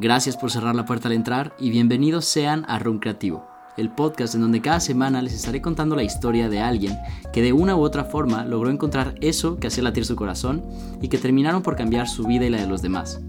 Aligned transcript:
Gracias 0.00 0.36
por 0.36 0.52
cerrar 0.52 0.76
la 0.76 0.84
puerta 0.84 1.08
al 1.08 1.14
entrar 1.14 1.56
y 1.58 1.70
bienvenidos 1.70 2.24
sean 2.24 2.64
a 2.68 2.78
Room 2.78 3.00
Creativo, 3.00 3.48
el 3.76 3.90
podcast 3.90 4.36
en 4.36 4.42
donde 4.42 4.60
cada 4.60 4.78
semana 4.78 5.20
les 5.22 5.34
estaré 5.34 5.60
contando 5.60 5.96
la 5.96 6.04
historia 6.04 6.48
de 6.48 6.60
alguien 6.60 6.96
que 7.32 7.42
de 7.42 7.52
una 7.52 7.74
u 7.74 7.80
otra 7.80 8.04
forma 8.04 8.44
logró 8.44 8.70
encontrar 8.70 9.16
eso 9.20 9.58
que 9.58 9.66
hacía 9.66 9.82
latir 9.82 10.04
su 10.04 10.14
corazón 10.14 10.64
y 11.02 11.08
que 11.08 11.18
terminaron 11.18 11.64
por 11.64 11.74
cambiar 11.74 12.06
su 12.06 12.24
vida 12.28 12.46
y 12.46 12.50
la 12.50 12.60
de 12.60 12.68
los 12.68 12.80
demás. 12.80 13.20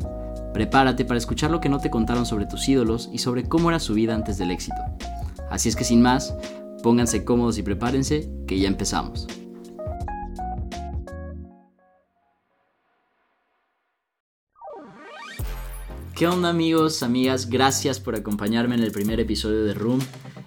Prepárate 0.53 1.05
para 1.05 1.17
escuchar 1.17 1.49
lo 1.49 1.59
que 1.59 1.69
no 1.69 1.79
te 1.79 1.89
contaron 1.89 2.27
sobre 2.27 2.45
tus 2.45 2.69
ídolos 2.69 3.09
y 3.11 3.17
sobre 3.17 3.45
cómo 3.45 3.69
era 3.69 3.79
su 3.79 3.95
vida 3.95 4.13
antes 4.13 4.37
del 4.37 4.51
éxito. 4.51 4.77
Así 5.49 5.69
es 5.69 5.75
que 5.75 5.83
sin 5.83 6.03
más, 6.03 6.35
pónganse 6.83 7.25
cómodos 7.25 7.57
y 7.57 7.63
prepárense, 7.63 8.29
que 8.45 8.59
ya 8.59 8.67
empezamos. 8.67 9.25
¿Qué 16.19 16.27
onda 16.27 16.49
amigos, 16.49 17.01
amigas? 17.01 17.49
Gracias 17.49 18.01
por 18.01 18.13
acompañarme 18.13 18.75
en 18.75 18.83
el 18.83 18.91
primer 18.91 19.21
episodio 19.21 19.63
de 19.63 19.73
Room, 19.73 20.01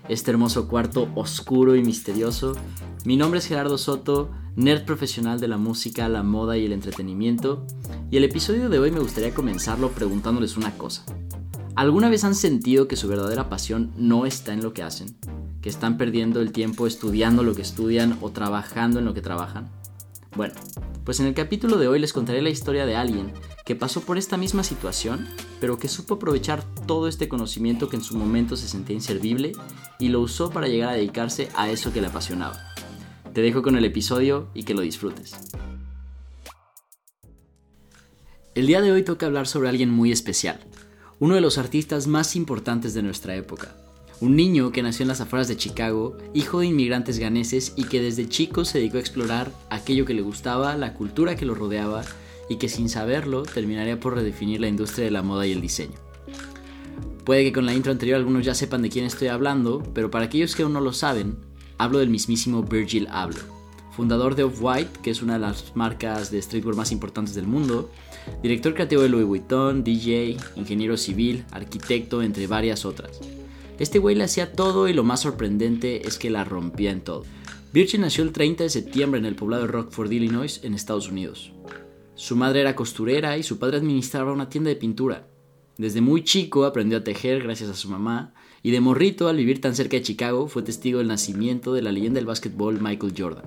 este 0.07 0.31
hermoso 0.31 0.69
cuarto 0.69 1.09
oscuro 1.15 1.77
y 1.77 1.83
misterioso. 1.83 2.55
Mi 3.07 3.17
nombre 3.17 3.39
es 3.39 3.47
Gerardo 3.47 3.79
Soto, 3.79 4.31
nerd 4.55 4.85
profesional 4.85 5.41
de 5.41 5.49
la 5.49 5.57
música, 5.57 6.11
la 6.11 6.23
moda 6.23 6.59
y 6.59 6.67
el 6.67 6.75
entretenimiento, 6.75 7.67
y 8.11 8.19
el 8.19 8.25
episodio 8.25 8.69
de 8.69 8.81
hoy 8.81 8.91
me 8.91 9.01
gustaría 9.01 9.33
comenzarlo 9.33 9.93
preguntándoles 9.93 10.59
una 10.59 10.77
cosa. 10.77 11.07
¿Alguna 11.75 12.11
vez 12.11 12.25
han 12.25 12.35
sentido 12.35 12.87
que 12.87 12.97
su 12.97 13.09
verdadera 13.09 13.49
pasión 13.49 13.95
no 13.97 14.27
está 14.27 14.53
en 14.53 14.63
lo 14.63 14.75
que 14.75 14.83
hacen? 14.83 15.17
¿Que 15.63 15.71
están 15.71 15.97
perdiendo 15.97 16.43
el 16.43 16.53
tiempo 16.53 16.87
estudiando 16.87 17.43
lo 17.43 17.55
que 17.55 17.63
estudian 17.63 18.19
o 18.21 18.29
trabajando 18.29 18.99
en 18.99 19.07
lo 19.07 19.15
que 19.15 19.23
trabajan? 19.23 19.71
Bueno, 20.37 20.53
pues 21.05 21.19
en 21.21 21.27
el 21.27 21.33
capítulo 21.33 21.79
de 21.79 21.89
hoy 21.89 21.99
les 21.99 22.13
contaré 22.13 22.43
la 22.43 22.51
historia 22.51 22.85
de 22.85 22.95
alguien 22.97 23.33
que 23.65 23.75
pasó 23.75 24.03
por 24.03 24.19
esta 24.19 24.37
misma 24.37 24.65
situación, 24.65 25.27
pero 25.63 25.79
que 25.79 25.87
supo 25.87 26.15
aprovechar 26.15 26.65
todo 26.89 27.07
este 27.07 27.29
conocimiento 27.29 27.89
que 27.89 27.95
en 27.95 28.03
su 28.03 28.17
momento 28.17 28.57
se 28.57 28.67
sentía 28.67 28.97
inservible 28.97 29.53
y 30.01 30.09
lo 30.09 30.21
usó 30.21 30.51
para 30.51 30.67
llegar 30.67 30.89
a 30.89 30.95
dedicarse 30.95 31.51
a 31.55 31.71
eso 31.71 31.93
que 31.93 32.01
le 32.01 32.09
apasionaba. 32.09 32.59
Te 33.33 33.43
dejo 33.43 33.63
con 33.63 33.77
el 33.77 33.85
episodio 33.85 34.49
y 34.55 34.65
que 34.65 34.75
lo 34.75 34.81
disfrutes. 34.81 35.37
El 38.57 38.67
día 38.67 38.81
de 38.81 38.91
hoy 38.91 39.05
toca 39.05 39.27
hablar 39.27 39.47
sobre 39.47 39.69
alguien 39.69 39.89
muy 39.89 40.11
especial, 40.11 40.59
uno 41.21 41.37
de 41.37 41.41
los 41.41 41.59
artistas 41.59 42.09
más 42.09 42.35
importantes 42.35 42.93
de 42.93 43.05
nuestra 43.05 43.37
época. 43.37 43.77
Un 44.21 44.35
niño 44.35 44.73
que 44.73 44.83
nació 44.83 45.05
en 45.05 45.11
las 45.11 45.21
afueras 45.21 45.47
de 45.47 45.57
Chicago, 45.57 46.19
hijo 46.35 46.59
de 46.59 46.67
inmigrantes 46.67 47.21
ganeses 47.21 47.75
y 47.77 47.85
que 47.85 48.01
desde 48.01 48.29
chico 48.29 48.65
se 48.65 48.79
dedicó 48.79 48.97
a 48.97 49.01
explorar 49.01 49.53
aquello 49.71 50.07
que 50.07 50.15
le 50.15 50.23
gustaba, 50.23 50.77
la 50.77 50.95
cultura 50.95 51.37
que 51.37 51.47
lo 51.47 51.55
rodeaba 51.55 52.03
y 52.53 52.57
que 52.57 52.69
sin 52.69 52.89
saberlo 52.89 53.43
terminaría 53.43 53.99
por 53.99 54.15
redefinir 54.15 54.61
la 54.61 54.69
industria 54.69 55.07
de 55.07 55.11
la 55.11 55.23
moda 55.23 55.47
y 55.47 55.53
el 55.53 55.61
diseño. 55.61 55.95
Puede 57.25 57.45
que 57.45 57.53
con 57.53 57.67
la 57.67 57.75
intro 57.75 57.93
anterior 57.93 58.17
algunos 58.17 58.45
ya 58.45 58.55
sepan 58.55 58.83
de 58.83 58.91
quién 58.91 59.05
estoy 59.05 59.29
hablando, 59.29 59.83
pero 59.95 60.11
para 60.11 60.27
aquellos 60.27 60.55
que 60.55 60.63
aún 60.63 60.73
no 60.73 60.81
lo 60.81 60.93
saben, 60.93 61.37
hablo 61.79 61.99
del 61.99 62.11
mismísimo 62.11 62.63
Virgil 62.63 63.09
Abloh, 63.11 63.41
fundador 63.93 64.35
de 64.35 64.45
Off-White, 64.45 65.01
que 65.03 65.11
es 65.11 65.23
una 65.23 65.35
de 65.35 65.39
las 65.39 65.75
marcas 65.75 66.31
de 66.31 66.43
streetwear 66.43 66.77
más 66.77 66.93
importantes 66.93 67.35
del 67.35 67.47
mundo, 67.47 67.91
director 68.43 68.75
creativo 68.75 69.03
de 69.03 69.09
Louis 69.09 69.27
Vuitton, 69.27 69.83
DJ, 69.83 70.37
ingeniero 70.57 70.97
civil, 70.97 71.45
arquitecto, 71.53 72.23
entre 72.23 72.47
varias 72.49 72.85
otras. 72.85 73.21
Este 73.79 73.99
güey 73.99 74.15
le 74.15 74.25
hacía 74.25 74.53
todo 74.53 74.89
y 74.89 74.93
lo 74.93 75.05
más 75.05 75.21
sorprendente 75.21 76.07
es 76.07 76.19
que 76.19 76.31
la 76.31 76.45
rompía 76.45 76.91
en 76.91 77.01
todo. 77.01 77.25
Virgil 77.73 78.03
nació 78.03 78.25
el 78.25 78.33
30 78.33 78.65
de 78.65 78.71
septiembre 78.71 79.19
en 79.19 79.27
el 79.27 79.37
poblado 79.37 79.63
de 79.63 79.73
Rockford, 79.73 80.13
Illinois, 80.13 80.61
en 80.63 80.75
Estados 80.75 81.09
Unidos. 81.09 81.52
Su 82.23 82.37
madre 82.37 82.61
era 82.61 82.77
costurera 82.77 83.37
y 83.37 83.43
su 83.43 83.59
padre 83.59 83.79
administraba 83.79 84.33
una 84.33 84.49
tienda 84.49 84.69
de 84.69 84.77
pintura. 84.77 85.27
Desde 85.77 86.01
muy 86.01 86.23
chico 86.23 86.65
aprendió 86.65 86.99
a 86.99 87.03
tejer 87.03 87.43
gracias 87.43 87.69
a 87.69 87.75
su 87.75 87.89
mamá 87.89 88.33
y 88.63 88.71
de 88.71 88.81
morrito 88.81 89.27
al 89.27 89.39
vivir 89.39 89.61
tan 89.61 89.75
cerca 89.75 89.97
de 89.97 90.05
Chicago 90.05 90.47
fue 90.47 90.63
testigo 90.63 91.01
del 91.01 91.09
nacimiento 91.09 91.75
de 91.75 91.83
la 91.83 91.91
leyenda 91.91 92.19
del 92.19 92.27
básquetbol 92.27 92.81
Michael 92.81 93.15
Jordan, 93.19 93.43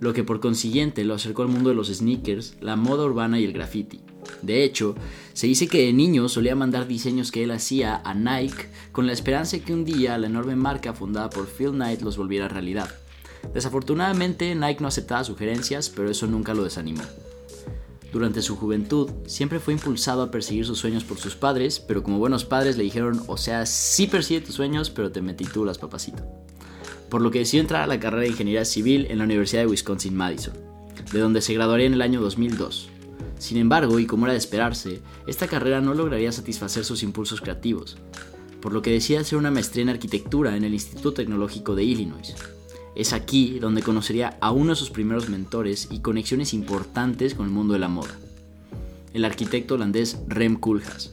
lo 0.00 0.12
que 0.12 0.24
por 0.24 0.40
consiguiente 0.40 1.04
lo 1.04 1.14
acercó 1.14 1.42
al 1.42 1.50
mundo 1.50 1.68
de 1.68 1.76
los 1.76 1.86
sneakers, 1.86 2.56
la 2.60 2.74
moda 2.74 3.04
urbana 3.04 3.38
y 3.38 3.44
el 3.44 3.52
graffiti. 3.52 4.00
De 4.42 4.64
hecho, 4.64 4.96
se 5.32 5.46
dice 5.46 5.68
que 5.68 5.86
de 5.86 5.92
niño 5.92 6.28
solía 6.28 6.56
mandar 6.56 6.88
diseños 6.88 7.30
que 7.30 7.44
él 7.44 7.52
hacía 7.52 8.02
a 8.04 8.12
Nike 8.12 8.70
con 8.90 9.06
la 9.06 9.12
esperanza 9.12 9.56
de 9.56 9.62
que 9.62 9.72
un 9.72 9.84
día 9.84 10.18
la 10.18 10.26
enorme 10.26 10.56
marca 10.56 10.94
fundada 10.94 11.30
por 11.30 11.46
Phil 11.46 11.70
Knight 11.70 12.02
los 12.02 12.16
volviera 12.16 12.48
realidad. 12.48 12.92
Desafortunadamente, 13.54 14.52
Nike 14.56 14.80
no 14.80 14.88
aceptaba 14.88 15.22
sugerencias, 15.22 15.88
pero 15.90 16.10
eso 16.10 16.26
nunca 16.26 16.54
lo 16.54 16.64
desanimó. 16.64 17.02
Durante 18.12 18.42
su 18.42 18.56
juventud, 18.56 19.08
siempre 19.26 19.60
fue 19.60 19.72
impulsado 19.72 20.22
a 20.22 20.30
perseguir 20.32 20.66
sus 20.66 20.78
sueños 20.78 21.04
por 21.04 21.18
sus 21.18 21.36
padres, 21.36 21.78
pero 21.78 22.02
como 22.02 22.18
buenos 22.18 22.44
padres 22.44 22.76
le 22.76 22.82
dijeron, 22.82 23.22
o 23.28 23.36
sea, 23.36 23.66
sí 23.66 24.08
persigue 24.08 24.40
tus 24.40 24.56
sueños, 24.56 24.90
pero 24.90 25.12
te 25.12 25.22
las 25.64 25.78
papacito. 25.78 26.24
Por 27.08 27.22
lo 27.22 27.30
que 27.30 27.38
decidió 27.40 27.60
entrar 27.60 27.82
a 27.82 27.86
la 27.86 28.00
carrera 28.00 28.22
de 28.22 28.30
Ingeniería 28.30 28.64
Civil 28.64 29.06
en 29.10 29.18
la 29.18 29.24
Universidad 29.24 29.62
de 29.62 29.68
Wisconsin-Madison, 29.68 30.54
de 31.12 31.20
donde 31.20 31.40
se 31.40 31.54
graduaría 31.54 31.86
en 31.86 31.94
el 31.94 32.02
año 32.02 32.20
2002. 32.20 32.88
Sin 33.38 33.58
embargo, 33.58 33.98
y 34.00 34.06
como 34.06 34.26
era 34.26 34.32
de 34.32 34.38
esperarse, 34.38 35.00
esta 35.26 35.46
carrera 35.46 35.80
no 35.80 35.94
lograría 35.94 36.32
satisfacer 36.32 36.84
sus 36.84 37.04
impulsos 37.04 37.40
creativos, 37.40 37.96
por 38.60 38.72
lo 38.72 38.82
que 38.82 38.90
decide 38.90 39.18
hacer 39.18 39.38
una 39.38 39.52
maestría 39.52 39.82
en 39.82 39.88
arquitectura 39.88 40.56
en 40.56 40.64
el 40.64 40.74
Instituto 40.74 41.14
Tecnológico 41.14 41.74
de 41.74 41.84
Illinois, 41.84 42.34
es 42.94 43.12
aquí 43.12 43.58
donde 43.58 43.82
conocería 43.82 44.36
a 44.40 44.50
uno 44.50 44.70
de 44.70 44.76
sus 44.76 44.90
primeros 44.90 45.28
mentores 45.28 45.88
y 45.90 46.00
conexiones 46.00 46.52
importantes 46.54 47.34
con 47.34 47.46
el 47.46 47.52
mundo 47.52 47.74
de 47.74 47.80
la 47.80 47.88
moda, 47.88 48.14
el 49.14 49.24
arquitecto 49.24 49.74
holandés 49.74 50.18
Rem 50.26 50.56
Koolhaas, 50.56 51.12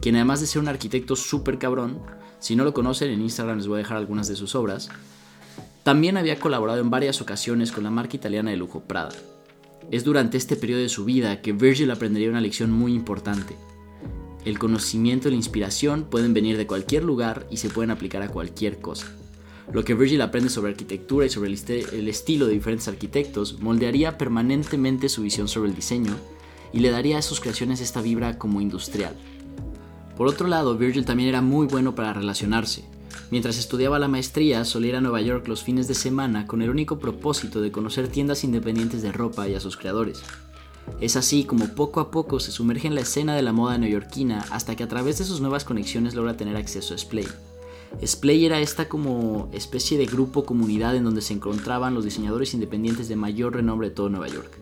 quien 0.00 0.16
además 0.16 0.40
de 0.40 0.46
ser 0.46 0.62
un 0.62 0.68
arquitecto 0.68 1.16
súper 1.16 1.58
cabrón, 1.58 1.98
si 2.40 2.56
no 2.56 2.64
lo 2.64 2.72
conocen 2.72 3.10
en 3.10 3.22
Instagram 3.22 3.58
les 3.58 3.66
voy 3.66 3.76
a 3.76 3.78
dejar 3.78 3.96
algunas 3.96 4.28
de 4.28 4.36
sus 4.36 4.54
obras, 4.54 4.88
también 5.82 6.16
había 6.16 6.38
colaborado 6.38 6.80
en 6.80 6.90
varias 6.90 7.20
ocasiones 7.20 7.72
con 7.72 7.84
la 7.84 7.90
marca 7.90 8.16
italiana 8.16 8.50
de 8.50 8.56
lujo 8.56 8.80
Prada. 8.80 9.14
Es 9.90 10.04
durante 10.04 10.36
este 10.36 10.56
periodo 10.56 10.82
de 10.82 10.88
su 10.90 11.04
vida 11.04 11.40
que 11.40 11.52
Virgil 11.52 11.90
aprendería 11.90 12.28
una 12.28 12.42
lección 12.42 12.70
muy 12.70 12.92
importante. 12.92 13.56
El 14.44 14.58
conocimiento 14.58 15.28
y 15.28 15.30
la 15.30 15.36
inspiración 15.38 16.04
pueden 16.04 16.34
venir 16.34 16.58
de 16.58 16.66
cualquier 16.66 17.04
lugar 17.04 17.46
y 17.50 17.56
se 17.56 17.70
pueden 17.70 17.90
aplicar 17.90 18.22
a 18.22 18.28
cualquier 18.28 18.80
cosa. 18.80 19.06
Lo 19.72 19.84
que 19.84 19.94
Virgil 19.94 20.22
aprende 20.22 20.48
sobre 20.48 20.70
arquitectura 20.70 21.26
y 21.26 21.30
sobre 21.30 21.48
el, 21.50 22.08
estilo 22.08 22.46
de 22.46 22.54
diferentes 22.54 22.88
arquitectos 22.88 23.60
moldearía 23.60 24.16
permanentemente 24.16 25.10
su 25.10 25.22
visión 25.22 25.46
sobre 25.46 25.68
el 25.68 25.76
diseño 25.76 26.16
y 26.72 26.80
le 26.80 26.90
daría 26.90 27.18
a 27.18 27.22
sus 27.22 27.40
creaciones 27.40 27.80
esta 27.80 28.00
vibra 28.00 28.38
como 28.38 28.62
industrial. 28.62 29.14
Por 30.16 30.26
otro 30.26 30.48
lado, 30.48 30.76
Virgil 30.78 31.04
también 31.04 31.28
era 31.28 31.42
muy 31.42 31.66
bueno 31.66 31.94
para 31.94 32.14
relacionarse. 32.14 32.84
Mientras 33.30 33.58
estudiaba 33.58 33.98
la 33.98 34.08
maestría, 34.08 34.64
solía 34.64 34.90
ir 34.90 34.96
a 34.96 35.00
Nueva 35.02 35.20
York 35.20 35.46
los 35.48 35.62
fines 35.62 35.86
de 35.86 35.94
semana 35.94 36.46
con 36.46 36.62
el 36.62 36.70
único 36.70 36.98
propósito 36.98 37.60
de 37.60 37.70
conocer 37.70 38.08
tiendas 38.08 38.44
independientes 38.44 39.02
de 39.02 39.12
ropa 39.12 39.48
y 39.48 39.54
a 39.54 39.60
sus 39.60 39.76
creadores. 39.76 40.22
Es 41.00 41.16
así 41.16 41.44
como 41.44 41.68
poco 41.74 42.00
a 42.00 42.10
poco 42.10 42.40
se 42.40 42.52
sumerge 42.52 42.88
en 42.88 42.94
la 42.94 43.02
escena 43.02 43.36
de 43.36 43.42
la 43.42 43.52
moda 43.52 43.76
neoyorquina 43.76 44.46
hasta 44.50 44.76
que 44.76 44.82
a 44.82 44.88
través 44.88 45.18
de 45.18 45.26
sus 45.26 45.42
nuevas 45.42 45.64
conexiones 45.64 46.14
logra 46.14 46.38
tener 46.38 46.56
acceso 46.56 46.94
a 46.94 46.98
Splay, 46.98 47.28
Splay 48.04 48.44
era 48.44 48.60
esta 48.60 48.88
como 48.88 49.48
especie 49.52 49.98
de 49.98 50.06
grupo 50.06 50.44
comunidad 50.44 50.96
en 50.96 51.04
donde 51.04 51.22
se 51.22 51.34
encontraban 51.34 51.94
los 51.94 52.04
diseñadores 52.04 52.54
independientes 52.54 53.08
de 53.08 53.16
mayor 53.16 53.54
renombre 53.54 53.88
de 53.88 53.94
todo 53.94 54.08
Nueva 54.08 54.28
York. 54.28 54.58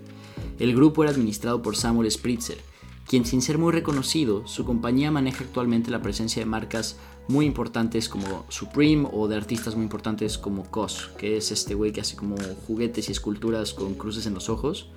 El 0.58 0.74
grupo 0.74 1.02
era 1.02 1.12
administrado 1.12 1.60
por 1.62 1.76
Samuel 1.76 2.10
Spritzer, 2.10 2.58
quien 3.06 3.24
sin 3.24 3.40
ser 3.40 3.56
muy 3.56 3.72
reconocido, 3.72 4.46
su 4.48 4.64
compañía 4.64 5.12
maneja 5.12 5.44
actualmente 5.44 5.92
la 5.92 6.02
presencia 6.02 6.42
de 6.42 6.46
marcas 6.46 6.96
muy 7.28 7.46
importantes 7.46 8.08
como 8.08 8.44
Supreme 8.48 9.08
o 9.12 9.28
de 9.28 9.36
artistas 9.36 9.76
muy 9.76 9.84
importantes 9.84 10.38
como 10.38 10.64
COS, 10.64 11.10
que 11.16 11.36
es 11.36 11.52
este 11.52 11.74
güey 11.74 11.92
que 11.92 12.00
hace 12.00 12.16
como 12.16 12.36
juguetes 12.66 13.08
y 13.08 13.12
esculturas 13.12 13.74
con 13.74 13.94
cruces 13.94 14.26
en 14.26 14.34
los 14.34 14.48
ojos. 14.48 14.90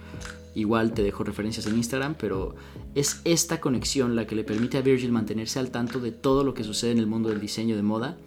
Igual 0.56 0.94
te 0.94 1.04
dejo 1.04 1.24
referencias 1.24 1.68
en 1.68 1.76
Instagram, 1.76 2.16
pero 2.20 2.56
es 2.96 3.22
esta 3.26 3.62
conexión 3.62 4.16
la 4.16 4.26
que 4.26 4.36
le 4.36 4.44
permite 4.44 4.80
a 4.80 4.82
Virgil 4.82 5.12
mantenerse 5.12 5.60
al 5.60 5.70
tanto 5.70 6.00
de 6.00 6.12
todo 6.12 6.44
lo 6.44 6.56
que 6.56 6.64
sucede 6.64 6.92
en 6.92 6.98
el 6.98 7.08
mundo 7.08 7.30
del 7.30 7.40
diseño 7.40 7.76
de 7.76 7.84
moda, 7.84 8.18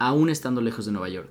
aún 0.00 0.28
estando 0.28 0.60
lejos 0.60 0.86
de 0.86 0.92
Nueva 0.92 1.08
York. 1.08 1.30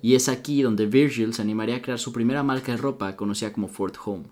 Y 0.00 0.14
es 0.14 0.28
aquí 0.28 0.62
donde 0.62 0.86
Virgil 0.86 1.34
se 1.34 1.42
animaría 1.42 1.76
a 1.76 1.82
crear 1.82 1.98
su 1.98 2.12
primera 2.12 2.44
marca 2.44 2.70
de 2.70 2.78
ropa 2.78 3.16
conocida 3.16 3.52
como 3.52 3.66
Fort 3.66 3.96
Home. 4.04 4.26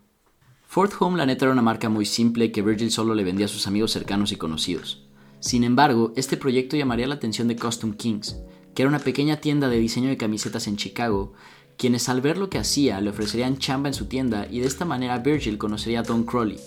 Fort 0.64 0.92
Home 1.00 1.18
la 1.18 1.26
neta 1.26 1.46
era 1.46 1.52
una 1.52 1.62
marca 1.62 1.88
muy 1.88 2.06
simple 2.06 2.52
que 2.52 2.62
Virgil 2.62 2.92
solo 2.92 3.14
le 3.14 3.24
vendía 3.24 3.46
a 3.46 3.48
sus 3.48 3.66
amigos 3.66 3.90
cercanos 3.90 4.30
y 4.30 4.36
conocidos. 4.36 5.08
Sin 5.40 5.64
embargo, 5.64 6.12
este 6.14 6.36
proyecto 6.36 6.76
llamaría 6.76 7.08
la 7.08 7.16
atención 7.16 7.48
de 7.48 7.56
Costume 7.56 7.96
Kings, 7.96 8.36
que 8.74 8.82
era 8.82 8.88
una 8.88 9.00
pequeña 9.00 9.38
tienda 9.38 9.68
de 9.68 9.78
diseño 9.78 10.10
de 10.10 10.16
camisetas 10.16 10.68
en 10.68 10.76
Chicago 10.76 11.32
quienes 11.80 12.10
al 12.10 12.20
ver 12.20 12.36
lo 12.36 12.50
que 12.50 12.58
hacía 12.58 13.00
le 13.00 13.08
ofrecerían 13.08 13.56
chamba 13.56 13.88
en 13.88 13.94
su 13.94 14.04
tienda 14.04 14.46
y 14.50 14.60
de 14.60 14.66
esta 14.66 14.84
manera 14.84 15.16
Virgil 15.16 15.56
conocería 15.56 16.00
a 16.00 16.02
Don 16.02 16.24
Crowley, 16.24 16.60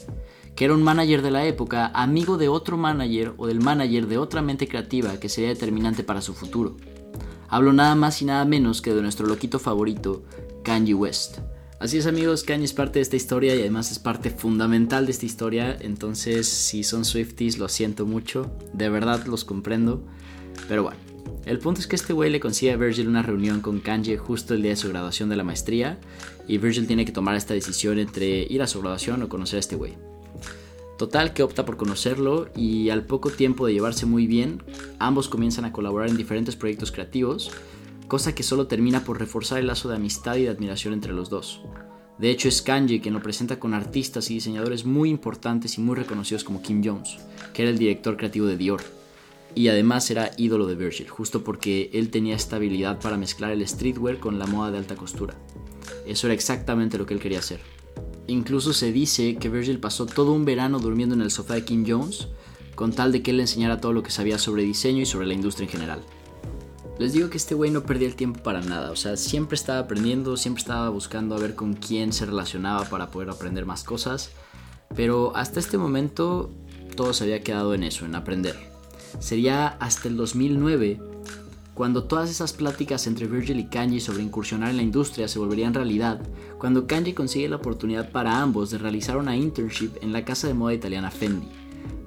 que 0.55 0.65
era 0.65 0.73
un 0.73 0.81
manager 0.81 1.21
de 1.21 1.29
la 1.29 1.45
época, 1.45 1.91
amigo 1.93 2.39
de 2.39 2.47
otro 2.47 2.77
manager 2.77 3.35
o 3.37 3.45
del 3.45 3.61
manager 3.61 4.07
de 4.07 4.17
otra 4.17 4.41
mente 4.41 4.67
creativa 4.67 5.19
que 5.19 5.29
sería 5.29 5.49
determinante 5.49 6.03
para 6.03 6.19
su 6.21 6.33
futuro. 6.33 6.77
Hablo 7.49 7.73
nada 7.73 7.95
más 7.95 8.21
y 8.21 8.25
nada 8.25 8.45
menos 8.45 8.81
que 8.81 8.93
de 8.93 9.01
nuestro 9.01 9.27
loquito 9.27 9.59
favorito, 9.59 10.23
Kanye 10.63 10.93
West. 10.93 11.39
Así 11.79 11.97
es 11.97 12.05
amigos, 12.05 12.43
Kanye 12.43 12.65
es 12.65 12.73
parte 12.73 12.99
de 12.99 13.03
esta 13.03 13.17
historia 13.17 13.55
y 13.55 13.59
además 13.59 13.91
es 13.91 13.99
parte 13.99 14.29
fundamental 14.29 15.05
de 15.05 15.11
esta 15.11 15.25
historia, 15.25 15.77
entonces 15.81 16.47
si 16.47 16.83
son 16.83 17.03
Swifties 17.03 17.57
lo 17.57 17.67
siento 17.67 18.05
mucho, 18.05 18.55
de 18.71 18.89
verdad 18.89 19.25
los 19.25 19.43
comprendo, 19.43 20.03
pero 20.67 20.83
bueno. 20.83 20.99
El 21.45 21.59
punto 21.59 21.81
es 21.81 21.87
que 21.87 21.97
este 21.97 22.13
güey 22.13 22.29
le 22.29 22.39
consigue 22.39 22.71
a 22.71 22.77
Virgil 22.77 23.09
una 23.09 23.21
reunión 23.21 23.59
con 23.59 23.81
Kanye 23.81 24.17
justo 24.17 24.53
el 24.53 24.61
día 24.61 24.71
de 24.71 24.77
su 24.77 24.87
graduación 24.87 25.27
de 25.27 25.35
la 25.35 25.43
maestría 25.43 25.99
y 26.47 26.57
Virgil 26.57 26.87
tiene 26.87 27.03
que 27.03 27.11
tomar 27.11 27.35
esta 27.35 27.53
decisión 27.53 27.99
entre 27.99 28.43
ir 28.43 28.61
a 28.61 28.67
su 28.67 28.79
graduación 28.79 29.21
o 29.21 29.27
conocer 29.27 29.57
a 29.57 29.59
este 29.59 29.75
güey. 29.75 29.93
Total 30.97 31.33
que 31.33 31.43
opta 31.43 31.65
por 31.65 31.77
conocerlo 31.77 32.49
y 32.55 32.89
al 32.89 33.05
poco 33.05 33.31
tiempo 33.31 33.65
de 33.65 33.73
llevarse 33.73 34.05
muy 34.05 34.27
bien, 34.27 34.63
ambos 34.99 35.27
comienzan 35.27 35.65
a 35.65 35.71
colaborar 35.71 36.09
en 36.09 36.17
diferentes 36.17 36.55
proyectos 36.55 36.91
creativos, 36.91 37.51
cosa 38.07 38.35
que 38.35 38.43
solo 38.43 38.67
termina 38.67 39.03
por 39.03 39.19
reforzar 39.19 39.59
el 39.59 39.67
lazo 39.67 39.89
de 39.89 39.95
amistad 39.95 40.35
y 40.35 40.43
de 40.43 40.49
admiración 40.49 40.93
entre 40.93 41.13
los 41.13 41.29
dos. 41.29 41.61
De 42.19 42.29
hecho 42.29 42.47
es 42.47 42.61
Kanye 42.61 43.01
quien 43.01 43.15
lo 43.15 43.23
presenta 43.23 43.59
con 43.59 43.73
artistas 43.73 44.29
y 44.29 44.35
diseñadores 44.35 44.85
muy 44.85 45.09
importantes 45.09 45.77
y 45.77 45.81
muy 45.81 45.95
reconocidos 45.95 46.43
como 46.43 46.61
Kim 46.61 46.81
Jones, 46.85 47.17
que 47.53 47.63
era 47.63 47.71
el 47.71 47.79
director 47.79 48.15
creativo 48.15 48.45
de 48.45 48.57
Dior 48.57 48.81
y 49.55 49.67
además 49.67 50.09
era 50.09 50.31
ídolo 50.37 50.67
de 50.67 50.75
Virgil, 50.75 51.09
justo 51.09 51.43
porque 51.43 51.89
él 51.93 52.09
tenía 52.09 52.35
esta 52.35 52.55
habilidad 52.55 52.99
para 52.99 53.17
mezclar 53.17 53.51
el 53.51 53.67
streetwear 53.67 54.19
con 54.19 54.39
la 54.39 54.47
moda 54.47 54.71
de 54.71 54.77
alta 54.77 54.95
costura. 54.95 55.35
Eso 56.05 56.27
era 56.27 56.33
exactamente 56.33 56.97
lo 56.97 57.05
que 57.05 57.13
él 57.13 57.19
quería 57.19 57.39
hacer. 57.39 57.59
Incluso 58.27 58.73
se 58.73 58.91
dice 58.91 59.35
que 59.35 59.49
Virgil 59.49 59.79
pasó 59.79 60.05
todo 60.05 60.31
un 60.31 60.45
verano 60.45 60.79
durmiendo 60.79 61.15
en 61.15 61.21
el 61.21 61.31
sofá 61.31 61.55
de 61.55 61.65
Kim 61.65 61.85
Jones, 61.87 62.27
con 62.75 62.93
tal 62.93 63.11
de 63.11 63.21
que 63.21 63.31
él 63.31 63.37
le 63.37 63.43
enseñara 63.43 63.81
todo 63.81 63.93
lo 63.93 64.03
que 64.03 64.11
sabía 64.11 64.37
sobre 64.37 64.63
diseño 64.63 65.01
y 65.01 65.05
sobre 65.05 65.27
la 65.27 65.33
industria 65.33 65.65
en 65.65 65.71
general. 65.71 66.01
Les 66.99 67.13
digo 67.13 67.29
que 67.29 67.37
este 67.37 67.55
güey 67.55 67.71
no 67.71 67.83
perdía 67.83 68.07
el 68.07 68.15
tiempo 68.15 68.41
para 68.43 68.61
nada, 68.61 68.91
o 68.91 68.95
sea, 68.95 69.17
siempre 69.17 69.55
estaba 69.55 69.79
aprendiendo, 69.79 70.37
siempre 70.37 70.61
estaba 70.61 70.89
buscando 70.89 71.35
a 71.35 71.39
ver 71.39 71.55
con 71.55 71.73
quién 71.73 72.13
se 72.13 72.25
relacionaba 72.25 72.85
para 72.85 73.09
poder 73.09 73.29
aprender 73.29 73.65
más 73.65 73.83
cosas, 73.83 74.31
pero 74.95 75.35
hasta 75.35 75.59
este 75.59 75.77
momento 75.77 76.51
todo 76.95 77.13
se 77.13 77.23
había 77.23 77.41
quedado 77.41 77.73
en 77.73 77.83
eso, 77.83 78.05
en 78.05 78.15
aprender 78.15 78.73
sería 79.19 79.67
hasta 79.79 80.07
el 80.07 80.17
2009 80.17 80.99
cuando 81.73 82.03
todas 82.03 82.29
esas 82.29 82.53
pláticas 82.53 83.07
entre 83.07 83.25
Virgil 83.25 83.59
y 83.59 83.65
Kanye 83.65 83.99
sobre 83.99 84.21
incursionar 84.21 84.69
en 84.69 84.77
la 84.77 84.83
industria 84.83 85.27
se 85.27 85.39
volverían 85.39 85.73
realidad, 85.73 86.21
cuando 86.59 86.85
Kanye 86.85 87.15
consigue 87.15 87.49
la 87.49 87.55
oportunidad 87.55 88.11
para 88.11 88.41
ambos 88.41 88.69
de 88.69 88.77
realizar 88.77 89.17
una 89.17 89.35
internship 89.35 89.91
en 90.01 90.13
la 90.13 90.23
casa 90.23 90.47
de 90.47 90.53
moda 90.53 90.73
italiana 90.73 91.09
Fendi, 91.09 91.47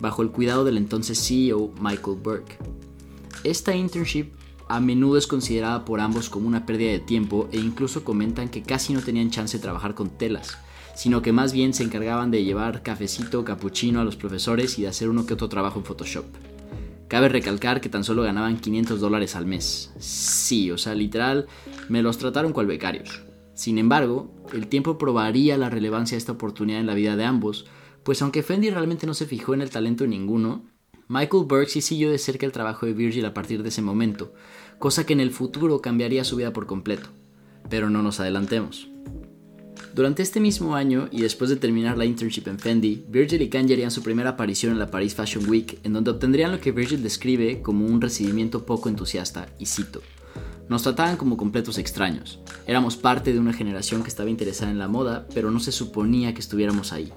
bajo 0.00 0.22
el 0.22 0.30
cuidado 0.30 0.64
del 0.64 0.76
entonces 0.76 1.18
CEO 1.18 1.72
Michael 1.80 2.18
Burke. 2.22 2.58
Esta 3.42 3.74
internship 3.74 4.28
a 4.68 4.80
menudo 4.80 5.18
es 5.18 5.26
considerada 5.26 5.84
por 5.84 6.00
ambos 6.00 6.28
como 6.28 6.46
una 6.46 6.66
pérdida 6.66 6.92
de 6.92 7.00
tiempo 7.00 7.48
e 7.52 7.58
incluso 7.58 8.04
comentan 8.04 8.48
que 8.48 8.62
casi 8.62 8.92
no 8.92 9.00
tenían 9.00 9.30
chance 9.30 9.58
de 9.58 9.62
trabajar 9.62 9.94
con 9.94 10.10
telas, 10.10 10.58
sino 10.94 11.22
que 11.22 11.32
más 11.32 11.52
bien 11.52 11.74
se 11.74 11.82
encargaban 11.82 12.30
de 12.30 12.44
llevar 12.44 12.82
cafecito, 12.82 13.44
capuchino 13.44 14.00
a 14.00 14.04
los 14.04 14.16
profesores 14.16 14.78
y 14.78 14.82
de 14.82 14.88
hacer 14.88 15.08
uno 15.08 15.26
que 15.26 15.34
otro 15.34 15.48
trabajo 15.48 15.80
en 15.80 15.84
Photoshop. 15.84 16.24
Cabe 17.08 17.28
recalcar 17.28 17.80
que 17.80 17.88
tan 17.88 18.02
solo 18.02 18.22
ganaban 18.22 18.58
500 18.58 19.00
dólares 19.00 19.36
al 19.36 19.46
mes. 19.46 19.92
Sí, 19.98 20.70
o 20.70 20.78
sea, 20.78 20.94
literal, 20.94 21.46
me 21.88 22.02
los 22.02 22.18
trataron 22.18 22.52
cual 22.52 22.66
becarios. 22.66 23.22
Sin 23.54 23.78
embargo, 23.78 24.34
el 24.52 24.66
tiempo 24.66 24.98
probaría 24.98 25.56
la 25.56 25.70
relevancia 25.70 26.16
de 26.16 26.18
esta 26.18 26.32
oportunidad 26.32 26.80
en 26.80 26.86
la 26.86 26.94
vida 26.94 27.16
de 27.16 27.24
ambos, 27.24 27.66
pues 28.02 28.22
aunque 28.22 28.42
Fendi 28.42 28.70
realmente 28.70 29.06
no 29.06 29.14
se 29.14 29.26
fijó 29.26 29.54
en 29.54 29.62
el 29.62 29.70
talento 29.70 30.04
de 30.04 30.10
ninguno, 30.10 30.64
Michael 31.08 31.44
Burke 31.44 31.70
sí 31.70 31.80
siguió 31.80 32.10
de 32.10 32.18
cerca 32.18 32.44
el 32.44 32.52
trabajo 32.52 32.86
de 32.86 32.92
Virgil 32.92 33.24
a 33.24 33.34
partir 33.34 33.62
de 33.62 33.68
ese 33.68 33.82
momento, 33.82 34.34
cosa 34.78 35.06
que 35.06 35.12
en 35.12 35.20
el 35.20 35.30
futuro 35.30 35.80
cambiaría 35.80 36.24
su 36.24 36.36
vida 36.36 36.52
por 36.52 36.66
completo. 36.66 37.08
Pero 37.70 37.88
no 37.88 38.02
nos 38.02 38.18
adelantemos. 38.18 38.88
Durante 39.96 40.22
este 40.22 40.40
mismo 40.40 40.76
año 40.76 41.08
y 41.10 41.22
después 41.22 41.48
de 41.48 41.56
terminar 41.56 41.96
la 41.96 42.04
internship 42.04 42.48
en 42.48 42.58
Fendi, 42.58 43.06
Virgil 43.08 43.40
y 43.40 43.48
Kanye 43.48 43.72
harían 43.72 43.90
su 43.90 44.02
primera 44.02 44.28
aparición 44.28 44.72
en 44.72 44.78
la 44.78 44.90
Paris 44.90 45.14
Fashion 45.14 45.48
Week, 45.48 45.78
en 45.84 45.94
donde 45.94 46.10
obtendrían 46.10 46.52
lo 46.52 46.60
que 46.60 46.70
Virgil 46.70 47.02
describe 47.02 47.62
como 47.62 47.86
un 47.86 48.02
recibimiento 48.02 48.66
poco 48.66 48.90
entusiasta, 48.90 49.48
y 49.58 49.64
cito. 49.64 50.02
Nos 50.68 50.82
trataban 50.82 51.16
como 51.16 51.38
completos 51.38 51.78
extraños. 51.78 52.40
Éramos 52.66 52.98
parte 52.98 53.32
de 53.32 53.38
una 53.38 53.54
generación 53.54 54.02
que 54.02 54.10
estaba 54.10 54.28
interesada 54.28 54.70
en 54.70 54.78
la 54.78 54.86
moda, 54.86 55.26
pero 55.32 55.50
no 55.50 55.60
se 55.60 55.72
suponía 55.72 56.34
que 56.34 56.40
estuviéramos 56.40 56.92
ahí. 56.92 57.10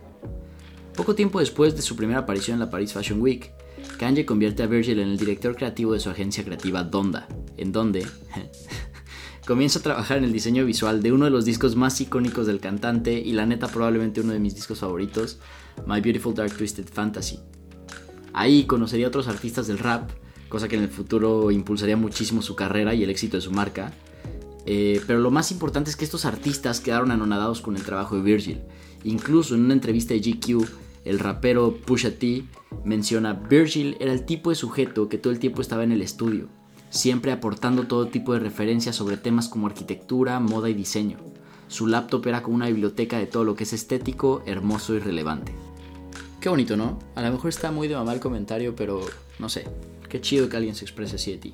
Poco 0.96 1.16
tiempo 1.16 1.42
después 1.42 1.76
de 1.76 1.82
su 1.82 1.98
primera 1.98 2.20
aparición 2.20 2.56
en 2.56 2.62
la 2.62 2.70
Paris 2.70 2.94
Fashion 2.94 3.20
Week, 3.20 3.52
Kanye 3.98 4.26
convierte 4.26 4.64
a 4.64 4.68
Virgil 4.68 5.00
en 5.00 5.10
el 5.10 5.18
director 5.18 5.54
creativo 5.54 5.92
de 5.92 6.00
su 6.00 6.10
agencia 6.10 6.46
creativa 6.46 6.86
Donda, 6.86 7.28
en 7.58 7.74
donde 7.74 8.08
comienzo 9.50 9.80
a 9.80 9.82
trabajar 9.82 10.20
en 10.20 10.26
el 10.26 10.32
diseño 10.32 10.64
visual 10.64 11.02
de 11.02 11.12
uno 11.12 11.26
de 11.26 11.32
los 11.32 11.44
discos 11.44 11.76
más 11.76 12.00
icónicos 12.02 12.46
del 12.46 12.60
cantante 12.60 13.20
y 13.20 13.32
la 13.32 13.48
neta 13.48 13.68
probablemente 13.68 14.22
uno 14.22 14.32
de 14.32 14.38
mis 14.38 14.54
discos 14.54 14.78
favoritos, 14.78 15.40
My 15.88 16.02
Beautiful 16.02 16.36
Dark 16.36 16.56
Twisted 16.56 16.86
Fantasy. 16.86 17.40
Ahí 18.32 18.66
conocería 18.66 19.08
a 19.08 19.10
otros 19.10 19.28
artistas 19.28 19.66
del 19.66 19.80
rap, 19.80 20.12
cosa 20.50 20.68
que 20.68 20.76
en 20.76 20.84
el 20.84 20.90
futuro 20.90 21.50
impulsaría 21.50 21.98
muchísimo 21.98 22.44
su 22.44 22.56
carrera 22.56 22.94
y 22.94 23.04
el 23.04 23.10
éxito 23.10 23.38
de 23.38 23.42
su 23.42 23.50
marca. 23.50 23.92
Eh, 24.68 25.02
pero 25.08 25.18
lo 25.18 25.32
más 25.32 25.52
importante 25.52 25.90
es 25.90 25.96
que 25.96 26.06
estos 26.06 26.26
artistas 26.26 26.80
quedaron 26.80 27.10
anonadados 27.10 27.62
con 27.62 27.76
el 27.76 27.82
trabajo 27.82 28.18
de 28.18 28.22
Virgil. 28.22 28.62
Incluso 29.04 29.56
en 29.56 29.62
una 29.62 29.74
entrevista 29.74 30.14
de 30.14 30.20
GQ, 30.20 30.64
el 31.06 31.18
rapero 31.18 31.76
Pusha 31.88 32.12
T 32.12 32.44
menciona 32.86 33.34
Virgil 33.34 33.98
era 34.00 34.14
el 34.14 34.28
tipo 34.28 34.52
de 34.52 34.56
sujeto 34.56 35.10
que 35.10 35.18
todo 35.18 35.34
el 35.34 35.40
tiempo 35.40 35.64
estaba 35.64 35.84
en 35.84 35.92
el 35.92 36.04
estudio 36.04 36.59
siempre 36.90 37.32
aportando 37.32 37.88
todo 37.88 38.08
tipo 38.08 38.34
de 38.34 38.40
referencias 38.40 38.96
sobre 38.96 39.18
temas 39.18 39.48
como 39.48 39.68
arquitectura, 39.68 40.40
moda 40.40 40.70
y 40.70 40.74
diseño. 40.74 41.18
Su 41.68 41.88
laptop 41.88 42.28
era 42.28 42.42
como 42.42 42.56
una 42.56 42.68
biblioteca 42.68 43.18
de 43.20 43.28
todo 43.28 43.44
lo 43.44 43.56
que 43.56 43.64
es 43.64 43.74
estético, 43.74 44.42
hermoso 44.46 44.96
y 44.96 45.00
relevante. 45.00 45.54
Qué 46.42 46.50
bonito, 46.50 46.78
¿no? 46.78 47.00
A 47.16 47.22
lo 47.22 47.32
mejor 47.32 47.50
está 47.50 47.72
muy 47.72 47.88
de 47.88 47.96
mamá 47.96 48.14
el 48.14 48.20
comentario, 48.20 48.76
pero 48.76 49.02
no 49.40 49.50
sé, 49.50 49.66
qué 50.08 50.22
chido 50.22 50.50
que 50.50 50.58
alguien 50.58 50.76
se 50.76 50.86
exprese 50.86 51.18
así 51.18 51.32
de 51.32 51.38
ti. 51.38 51.54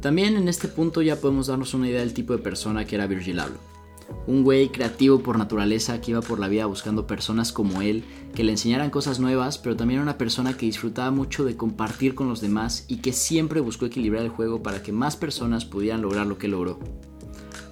También 0.00 0.36
en 0.36 0.48
este 0.48 0.68
punto 0.68 1.02
ya 1.02 1.16
podemos 1.16 1.46
darnos 1.46 1.74
una 1.74 1.88
idea 1.88 2.00
del 2.00 2.14
tipo 2.14 2.32
de 2.32 2.40
persona 2.40 2.84
que 2.84 2.96
era 2.96 3.06
Virgil 3.06 3.40
Abloh 3.40 3.77
un 4.26 4.44
güey 4.44 4.68
creativo 4.68 5.20
por 5.20 5.38
naturaleza 5.38 6.00
que 6.00 6.10
iba 6.10 6.20
por 6.20 6.38
la 6.38 6.48
vida 6.48 6.66
buscando 6.66 7.06
personas 7.06 7.52
como 7.52 7.82
él, 7.82 8.04
que 8.34 8.44
le 8.44 8.52
enseñaran 8.52 8.90
cosas 8.90 9.20
nuevas, 9.20 9.58
pero 9.58 9.76
también 9.76 10.00
una 10.00 10.18
persona 10.18 10.56
que 10.56 10.66
disfrutaba 10.66 11.10
mucho 11.10 11.44
de 11.44 11.56
compartir 11.56 12.14
con 12.14 12.28
los 12.28 12.40
demás 12.40 12.84
y 12.88 12.98
que 12.98 13.12
siempre 13.12 13.60
buscó 13.60 13.86
equilibrar 13.86 14.22
el 14.22 14.30
juego 14.30 14.62
para 14.62 14.82
que 14.82 14.92
más 14.92 15.16
personas 15.16 15.64
pudieran 15.64 16.02
lograr 16.02 16.26
lo 16.26 16.38
que 16.38 16.48
logró. 16.48 16.78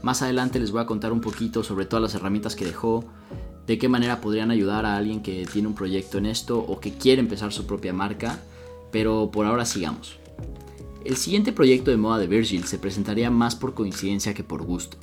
Más 0.03 0.23
adelante 0.23 0.59
les 0.59 0.71
voy 0.71 0.81
a 0.81 0.87
contar 0.87 1.13
un 1.13 1.21
poquito 1.21 1.63
sobre 1.63 1.87
todas 1.87 2.03
las 2.03 2.15
herramientas 2.15 2.57
que 2.57 2.65
dejó, 2.65 3.05
de 3.67 3.79
qué 3.79 3.89
manera 3.89 4.21
podrían 4.21 4.51
ayudar 4.51 4.87
a 4.87 4.97
alguien 4.97 5.23
que 5.23 5.47
tiene 5.53 5.69
un 5.69 5.75
proyecto 5.75 6.19
en 6.19 6.27
esto 6.27 6.59
o 6.59 6.81
que 6.81 6.93
quiere 6.93 7.21
empezar 7.21 7.53
su 7.53 7.67
propia 7.67 7.93
marca, 7.93 8.39
pero 8.93 9.31
por 9.31 9.47
ahora 9.47 9.65
sigamos. 9.65 10.19
El 11.05 11.17
siguiente 11.17 11.53
proyecto 11.53 11.91
de 11.91 11.97
moda 11.97 12.19
de 12.19 12.29
Virgil 12.29 12.65
se 12.65 12.79
presentaría 12.79 13.31
más 13.31 13.57
por 13.57 13.75
coincidencia 13.75 14.35
que 14.35 14.45
por 14.45 14.63
gusto 14.63 14.97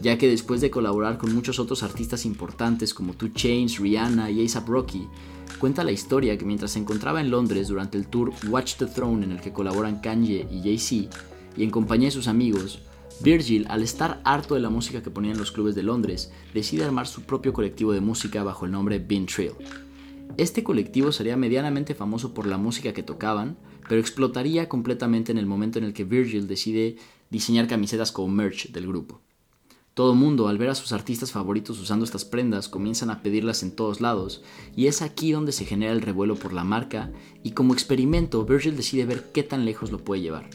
ya 0.00 0.18
que 0.18 0.28
después 0.28 0.60
de 0.60 0.70
colaborar 0.70 1.18
con 1.18 1.34
muchos 1.34 1.58
otros 1.58 1.82
artistas 1.82 2.26
importantes 2.26 2.94
como 2.94 3.14
Two 3.14 3.30
Chainz, 3.34 3.78
Rihanna 3.78 4.30
y 4.30 4.46
A$AP 4.46 4.68
Rocky, 4.68 5.08
cuenta 5.58 5.84
la 5.84 5.92
historia 5.92 6.36
que 6.36 6.44
mientras 6.44 6.72
se 6.72 6.78
encontraba 6.78 7.20
en 7.20 7.30
Londres 7.30 7.68
durante 7.68 7.96
el 7.96 8.06
tour 8.06 8.32
Watch 8.48 8.76
the 8.76 8.86
Throne 8.86 9.24
en 9.24 9.32
el 9.32 9.40
que 9.40 9.52
colaboran 9.52 10.00
Kanye 10.00 10.46
y 10.50 10.60
Jay-Z, 10.60 11.16
y 11.56 11.64
en 11.64 11.70
compañía 11.70 12.08
de 12.08 12.12
sus 12.12 12.28
amigos, 12.28 12.80
Virgil, 13.20 13.66
al 13.70 13.82
estar 13.82 14.20
harto 14.24 14.54
de 14.54 14.60
la 14.60 14.68
música 14.68 15.02
que 15.02 15.10
ponían 15.10 15.38
los 15.38 15.50
clubes 15.50 15.74
de 15.74 15.82
Londres, 15.82 16.30
decide 16.52 16.84
armar 16.84 17.06
su 17.06 17.22
propio 17.22 17.54
colectivo 17.54 17.92
de 17.92 18.02
música 18.02 18.44
bajo 18.44 18.66
el 18.66 18.72
nombre 18.72 18.98
Bean 18.98 19.24
Trail. 19.24 19.52
Este 20.36 20.62
colectivo 20.62 21.12
sería 21.12 21.36
medianamente 21.36 21.94
famoso 21.94 22.34
por 22.34 22.46
la 22.46 22.58
música 22.58 22.92
que 22.92 23.02
tocaban, 23.02 23.56
pero 23.88 24.00
explotaría 24.00 24.68
completamente 24.68 25.32
en 25.32 25.38
el 25.38 25.46
momento 25.46 25.78
en 25.78 25.86
el 25.86 25.94
que 25.94 26.04
Virgil 26.04 26.46
decide 26.46 26.96
diseñar 27.30 27.68
camisetas 27.68 28.12
como 28.12 28.28
merch 28.28 28.70
del 28.70 28.86
grupo. 28.86 29.22
Todo 29.96 30.14
mundo, 30.14 30.48
al 30.48 30.58
ver 30.58 30.68
a 30.68 30.74
sus 30.74 30.92
artistas 30.92 31.32
favoritos 31.32 31.80
usando 31.80 32.04
estas 32.04 32.26
prendas, 32.26 32.68
comienzan 32.68 33.08
a 33.08 33.22
pedirlas 33.22 33.62
en 33.62 33.70
todos 33.70 34.02
lados, 34.02 34.42
y 34.76 34.88
es 34.88 35.00
aquí 35.00 35.32
donde 35.32 35.52
se 35.52 35.64
genera 35.64 35.90
el 35.90 36.02
revuelo 36.02 36.36
por 36.36 36.52
la 36.52 36.64
marca, 36.64 37.10
y 37.42 37.52
como 37.52 37.72
experimento, 37.72 38.44
Virgil 38.44 38.76
decide 38.76 39.06
ver 39.06 39.30
qué 39.32 39.42
tan 39.42 39.64
lejos 39.64 39.90
lo 39.90 40.04
puede 40.04 40.20
llevar. 40.20 40.50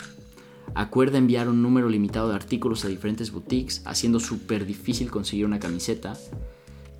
Acuerda 0.75 1.17
enviar 1.17 1.49
un 1.49 1.63
número 1.63 1.89
limitado 1.89 2.29
de 2.29 2.35
artículos 2.35 2.85
a 2.85 2.87
diferentes 2.87 3.31
boutiques, 3.31 3.81
haciendo 3.85 4.19
súper 4.19 4.67
difícil 4.67 5.09
conseguir 5.09 5.47
una 5.47 5.59
camiseta, 5.59 6.15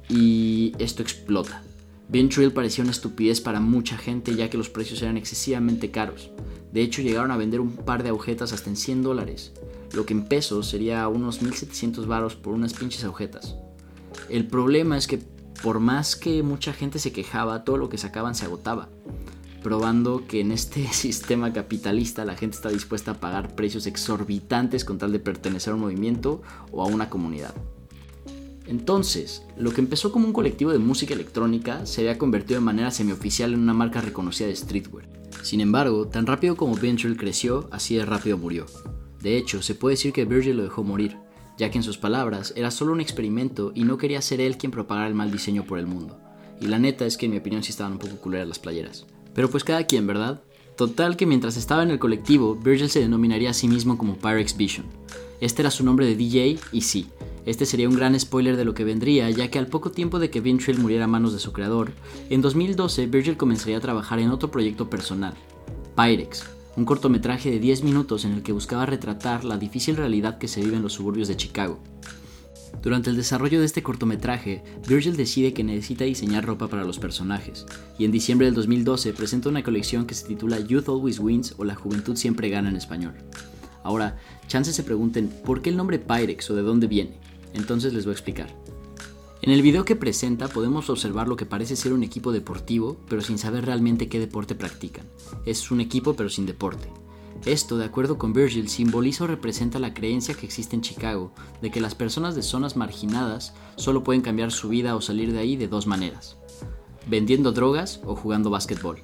y 0.10 0.74
esto 0.80 1.04
explota. 1.04 1.62
Ventrill 2.10 2.54
parecía 2.54 2.84
una 2.84 2.92
estupidez 2.92 3.40
para 3.40 3.60
mucha 3.60 4.00
gente 4.00 4.34
ya 4.36 4.50
que 4.50 4.58
los 4.58 4.70
precios 4.70 5.00
eran 5.04 5.16
excesivamente 5.16 5.92
caros. 5.92 6.32
De 6.74 6.82
hecho, 6.82 7.04
llegaron 7.04 7.30
a 7.30 7.38
vender 7.38 7.60
un 7.60 7.76
par 7.76 8.02
de 8.02 8.10
agujetas 8.10 8.52
hasta 8.52 8.72
en 8.72 8.78
100 8.78 9.04
dólares 9.04 9.54
lo 9.94 10.06
que 10.06 10.14
en 10.14 10.26
pesos 10.26 10.68
sería 10.68 11.08
unos 11.08 11.42
1700 11.42 12.08
varos 12.08 12.36
por 12.36 12.54
unas 12.54 12.74
pinches 12.74 13.04
agujetas. 13.04 13.56
El 14.30 14.48
problema 14.48 14.98
es 14.98 15.08
que 15.08 15.20
por 15.62 15.80
más 15.80 16.16
que 16.16 16.44
mucha 16.44 16.74
gente 16.74 17.00
se 17.00 17.12
quejaba, 17.12 17.64
todo 17.64 17.78
lo 17.78 17.90
que 17.90 17.98
sacaban 17.98 18.36
se 18.36 18.46
agotaba, 18.46 18.90
probando 19.62 20.26
que 20.28 20.42
en 20.42 20.52
este 20.52 20.88
sistema 20.94 21.54
capitalista 21.54 22.26
la 22.26 22.36
gente 22.36 22.56
está 22.56 22.70
dispuesta 22.70 23.12
a 23.12 23.20
pagar 23.20 23.56
precios 23.56 23.86
exorbitantes 23.86 24.86
con 24.86 24.98
tal 24.98 25.12
de 25.12 25.20
pertenecer 25.20 25.72
a 25.72 25.76
un 25.76 25.82
movimiento 25.82 26.42
o 26.72 26.84
a 26.84 26.88
una 26.88 27.10
comunidad. 27.10 27.54
Entonces, 28.68 29.44
lo 29.58 29.72
que 29.72 29.82
empezó 29.82 30.12
como 30.12 30.28
un 30.28 30.34
colectivo 30.34 30.72
de 30.72 30.80
música 30.80 31.14
electrónica 31.14 31.86
se 31.86 32.02
había 32.02 32.18
convertido 32.18 32.60
de 32.60 32.66
manera 32.66 32.92
semioficial 32.92 33.54
en 33.54 33.60
una 33.60 33.74
marca 33.74 34.02
reconocida 34.02 34.48
de 34.48 34.56
streetwear. 34.56 35.10
Sin 35.44 35.60
embargo, 35.60 36.08
tan 36.08 36.26
rápido 36.26 36.56
como 36.56 36.76
Ventrell 36.76 37.18
creció, 37.18 37.68
así 37.72 37.96
de 37.96 38.06
rápido 38.06 38.38
murió. 38.38 38.66
De 39.22 39.38
hecho, 39.38 39.62
se 39.62 39.76
puede 39.76 39.94
decir 39.94 40.14
que 40.14 40.26
Virgil 40.26 40.58
lo 40.58 40.64
dejó 40.64 40.84
morir, 40.84 41.18
ya 41.58 41.70
que 41.70 41.78
en 41.78 41.84
sus 41.84 41.98
palabras 41.98 42.54
era 42.56 42.72
solo 42.72 42.94
un 42.94 43.02
experimento 43.02 43.72
y 43.76 43.84
no 43.84 43.98
quería 43.98 44.22
ser 44.22 44.42
él 44.42 44.58
quien 44.58 44.72
propagara 44.72 45.08
el 45.08 45.16
mal 45.16 45.32
diseño 45.32 45.64
por 45.64 45.80
el 45.80 45.88
mundo. 45.88 46.20
Y 46.60 46.68
la 46.68 46.80
neta 46.80 47.06
es 47.06 47.18
que 47.18 47.26
en 47.26 47.32
mi 47.32 47.38
opinión 47.38 47.64
sí 47.64 47.72
estaban 47.72 47.94
un 47.94 48.00
poco 48.00 48.18
culeras 48.18 48.48
las 48.48 48.60
playeras. 48.60 49.06
Pero 49.34 49.50
pues 49.50 49.64
cada 49.64 49.86
quien, 49.86 50.08
¿verdad? 50.08 50.42
Total 50.76 51.18
que 51.18 51.26
mientras 51.26 51.58
estaba 51.58 51.84
en 51.84 51.92
el 51.92 52.00
colectivo, 52.00 52.56
Virgil 52.56 52.90
se 52.90 53.00
denominaría 53.02 53.52
a 53.52 53.54
sí 53.54 53.68
mismo 53.68 53.98
como 53.98 54.18
Pyrex 54.18 54.58
Vision. 54.58 54.86
Este 55.40 55.62
era 55.62 55.72
su 55.72 55.84
nombre 55.84 56.06
de 56.06 56.16
DJ 56.16 56.60
y 56.72 56.82
sí, 56.82 57.08
este 57.46 57.66
sería 57.66 57.90
un 57.90 57.96
gran 57.96 58.20
spoiler 58.20 58.56
de 58.56 58.66
lo 58.66 58.74
que 58.74 58.84
vendría, 58.84 59.30
ya 59.32 59.50
que 59.50 59.58
al 59.58 59.68
poco 59.68 59.92
tiempo 59.92 60.20
de 60.20 60.30
que 60.30 60.42
Ventrell 60.42 60.80
muriera 60.80 61.06
a 61.06 61.08
manos 61.08 61.34
de 61.34 61.40
su 61.40 61.52
creador, 61.52 61.92
en 62.30 62.42
2012 62.42 63.08
Virgil 63.08 63.38
comenzaría 63.38 63.78
a 63.78 63.82
trabajar 63.82 64.20
en 64.20 64.30
otro 64.30 64.52
proyecto 64.52 64.90
personal, 64.90 65.34
Pyrex, 65.96 66.46
un 66.78 66.86
cortometraje 66.86 67.52
de 67.52 67.60
10 67.60 67.84
minutos 67.84 68.24
en 68.26 68.34
el 68.34 68.44
que 68.44 68.54
buscaba 68.54 68.86
retratar 68.86 69.44
la 69.44 69.58
difícil 69.58 69.98
realidad 69.98 70.38
que 70.38 70.48
se 70.48 70.62
vive 70.62 70.78
en 70.78 70.84
los 70.84 70.94
suburbios 70.94 71.28
de 71.28 71.36
Chicago. 71.36 71.80
Durante 72.82 73.10
el 73.10 73.18
desarrollo 73.18 73.60
de 73.60 73.66
este 73.66 73.84
cortometraje, 73.84 74.64
Virgil 74.88 75.16
decide 75.16 75.54
que 75.54 75.64
necesita 75.64 76.06
diseñar 76.06 76.46
ropa 76.46 76.68
para 76.68 76.86
los 76.86 76.98
personajes, 76.98 77.66
y 78.00 78.06
en 78.06 78.12
diciembre 78.12 78.46
del 78.46 78.56
2012 78.56 79.14
presenta 79.14 79.50
una 79.50 79.64
colección 79.64 80.06
que 80.06 80.16
se 80.16 80.26
titula 80.26 80.60
Youth 80.60 80.88
Always 80.88 81.20
Wins 81.20 81.54
o 81.58 81.66
La 81.66 81.76
Juventud 81.76 82.16
Siempre 82.16 82.50
Gana 82.50 82.70
en 82.70 82.78
español. 82.78 83.14
Ahora, 83.84 84.18
chances 84.48 84.76
se 84.76 84.84
pregunten 84.84 85.30
por 85.46 85.62
qué 85.62 85.70
el 85.70 85.78
nombre 85.78 86.00
Pyrex 86.00 86.50
o 86.50 86.56
de 86.56 86.62
dónde 86.62 86.88
viene, 86.88 87.18
entonces 87.54 87.94
les 87.94 88.06
voy 88.06 88.12
a 88.12 88.14
explicar. 88.14 88.48
En 89.44 89.50
el 89.50 89.64
video 89.64 89.86
que 89.86 89.96
presenta 89.96 90.48
podemos 90.48 90.92
observar 90.92 91.28
lo 91.28 91.36
que 91.36 91.48
parece 91.48 91.76
ser 91.76 91.94
un 91.94 92.04
equipo 92.04 92.32
deportivo, 92.32 92.98
pero 93.10 93.24
sin 93.24 93.40
saber 93.40 93.66
realmente 93.66 94.08
qué 94.08 94.20
deporte 94.20 94.54
practican. 94.54 95.08
Es 95.48 95.72
un 95.72 95.82
equipo 95.82 96.14
pero 96.14 96.30
sin 96.30 96.46
deporte. 96.46 96.90
Esto, 97.46 97.80
de 97.80 97.86
acuerdo 97.86 98.20
con 98.20 98.34
Virgil, 98.34 98.70
simboliza 98.70 99.24
o 99.24 99.28
representa 99.28 99.80
la 99.80 99.96
creencia 99.96 100.36
que 100.36 100.46
existe 100.46 100.76
en 100.76 100.84
Chicago 100.84 101.34
de 101.60 101.72
que 101.72 101.82
las 101.82 101.96
personas 101.96 102.36
de 102.36 102.44
zonas 102.44 102.78
marginadas 102.78 103.56
solo 103.78 104.04
pueden 104.04 104.22
cambiar 104.22 104.52
su 104.52 104.70
vida 104.70 104.96
o 104.96 105.02
salir 105.02 105.34
de 105.34 105.40
ahí 105.40 105.56
de 105.56 105.68
dos 105.68 105.88
maneras, 105.88 106.38
vendiendo 107.08 107.52
drogas 107.52 108.00
o 108.06 108.16
jugando 108.16 108.52
básquetbol. 108.52 109.02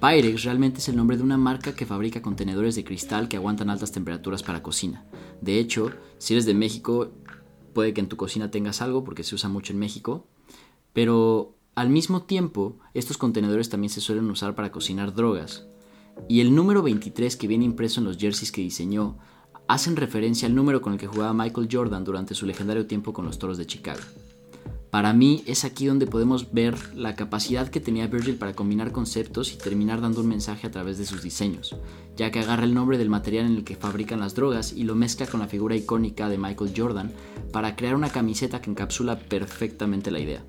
Pyrex 0.00 0.42
realmente 0.42 0.80
es 0.80 0.88
el 0.88 0.96
nombre 0.96 1.16
de 1.16 1.22
una 1.22 1.38
marca 1.38 1.72
que 1.74 1.86
fabrica 1.86 2.20
contenedores 2.20 2.74
de 2.74 2.84
cristal 2.84 3.28
que 3.28 3.36
aguantan 3.36 3.70
altas 3.70 3.92
temperaturas 3.92 4.42
para 4.42 4.62
cocina. 4.62 5.06
De 5.40 5.60
hecho, 5.60 5.92
si 6.18 6.34
eres 6.34 6.46
de 6.46 6.54
México, 6.54 7.12
puede 7.76 7.92
que 7.92 8.00
en 8.00 8.08
tu 8.08 8.16
cocina 8.16 8.50
tengas 8.50 8.80
algo 8.80 9.04
porque 9.04 9.22
se 9.22 9.34
usa 9.34 9.50
mucho 9.50 9.74
en 9.74 9.78
México, 9.78 10.26
pero 10.94 11.52
al 11.74 11.90
mismo 11.90 12.22
tiempo, 12.22 12.78
estos 12.94 13.18
contenedores 13.18 13.68
también 13.68 13.90
se 13.90 14.00
suelen 14.00 14.30
usar 14.30 14.54
para 14.54 14.72
cocinar 14.72 15.12
drogas, 15.12 15.66
y 16.26 16.40
el 16.40 16.54
número 16.54 16.80
23 16.80 17.36
que 17.36 17.46
viene 17.46 17.66
impreso 17.66 18.00
en 18.00 18.06
los 18.06 18.16
jerseys 18.16 18.50
que 18.50 18.62
diseñó 18.62 19.18
hacen 19.68 19.96
referencia 19.96 20.48
al 20.48 20.54
número 20.54 20.80
con 20.80 20.94
el 20.94 20.98
que 20.98 21.06
jugaba 21.06 21.34
Michael 21.34 21.68
Jordan 21.70 22.02
durante 22.02 22.34
su 22.34 22.46
legendario 22.46 22.86
tiempo 22.86 23.12
con 23.12 23.26
los 23.26 23.38
Toros 23.38 23.58
de 23.58 23.66
Chicago. 23.66 24.00
Para 24.96 25.12
mí 25.12 25.42
es 25.44 25.66
aquí 25.66 25.84
donde 25.84 26.06
podemos 26.06 26.54
ver 26.54 26.74
la 26.94 27.16
capacidad 27.16 27.68
que 27.68 27.80
tenía 27.80 28.06
Virgil 28.06 28.36
para 28.36 28.54
combinar 28.54 28.92
conceptos 28.92 29.52
y 29.52 29.58
terminar 29.58 30.00
dando 30.00 30.22
un 30.22 30.28
mensaje 30.28 30.66
a 30.66 30.70
través 30.70 30.96
de 30.96 31.04
sus 31.04 31.22
diseños, 31.22 31.76
ya 32.16 32.30
que 32.30 32.38
agarra 32.38 32.64
el 32.64 32.72
nombre 32.72 32.96
del 32.96 33.10
material 33.10 33.44
en 33.44 33.56
el 33.56 33.64
que 33.64 33.76
fabrican 33.76 34.20
las 34.20 34.34
drogas 34.34 34.72
y 34.72 34.84
lo 34.84 34.94
mezcla 34.94 35.26
con 35.26 35.40
la 35.40 35.48
figura 35.48 35.76
icónica 35.76 36.30
de 36.30 36.38
Michael 36.38 36.72
Jordan 36.74 37.12
para 37.52 37.76
crear 37.76 37.94
una 37.94 38.08
camiseta 38.08 38.62
que 38.62 38.70
encapsula 38.70 39.18
perfectamente 39.18 40.10
la 40.10 40.20
idea. 40.20 40.42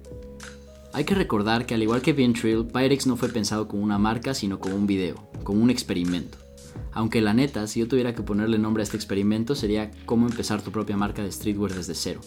Hay 0.93 1.03
que 1.03 1.15
recordar 1.15 1.65
que 1.65 1.73
al 1.73 1.83
igual 1.83 2.01
que 2.01 2.13
Ventril, 2.13 2.67
Pyrex 2.67 3.05
no 3.05 3.17
fue 3.17 3.27
pensado 3.27 3.67
como 3.67 3.83
una 3.83 3.97
marca, 3.97 4.33
sino 4.33 4.61
como 4.61 4.77
un 4.77 4.87
video, 4.87 5.29
como 5.43 5.61
un 5.61 5.69
experimento. 5.69 6.37
Aunque 6.93 7.19
la 7.19 7.33
neta, 7.33 7.67
si 7.67 7.81
yo 7.81 7.89
tuviera 7.89 8.15
que 8.15 8.23
ponerle 8.23 8.57
nombre 8.59 8.81
a 8.81 8.85
este 8.85 8.95
experimento, 8.95 9.55
sería 9.55 9.91
cómo 10.05 10.25
empezar 10.25 10.61
tu 10.61 10.71
propia 10.71 10.95
marca 10.95 11.21
de 11.21 11.33
streetwear 11.33 11.73
desde 11.73 11.95
cero. 11.95 12.21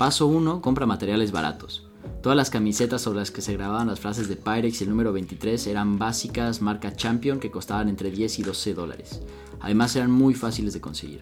Paso 0.00 0.28
1. 0.28 0.62
Compra 0.62 0.86
materiales 0.86 1.30
baratos. 1.30 1.86
Todas 2.22 2.34
las 2.34 2.48
camisetas 2.48 3.02
sobre 3.02 3.18
las 3.18 3.30
que 3.30 3.42
se 3.42 3.52
grababan 3.52 3.88
las 3.88 4.00
frases 4.00 4.30
de 4.30 4.36
Pyrex 4.36 4.80
y 4.80 4.84
el 4.84 4.88
número 4.88 5.12
23 5.12 5.66
eran 5.66 5.98
básicas, 5.98 6.62
marca 6.62 6.96
Champion, 6.96 7.38
que 7.38 7.50
costaban 7.50 7.90
entre 7.90 8.10
10 8.10 8.38
y 8.38 8.42
12 8.42 8.72
dólares. 8.72 9.20
Además 9.60 9.94
eran 9.96 10.10
muy 10.10 10.32
fáciles 10.32 10.72
de 10.72 10.80
conseguir. 10.80 11.20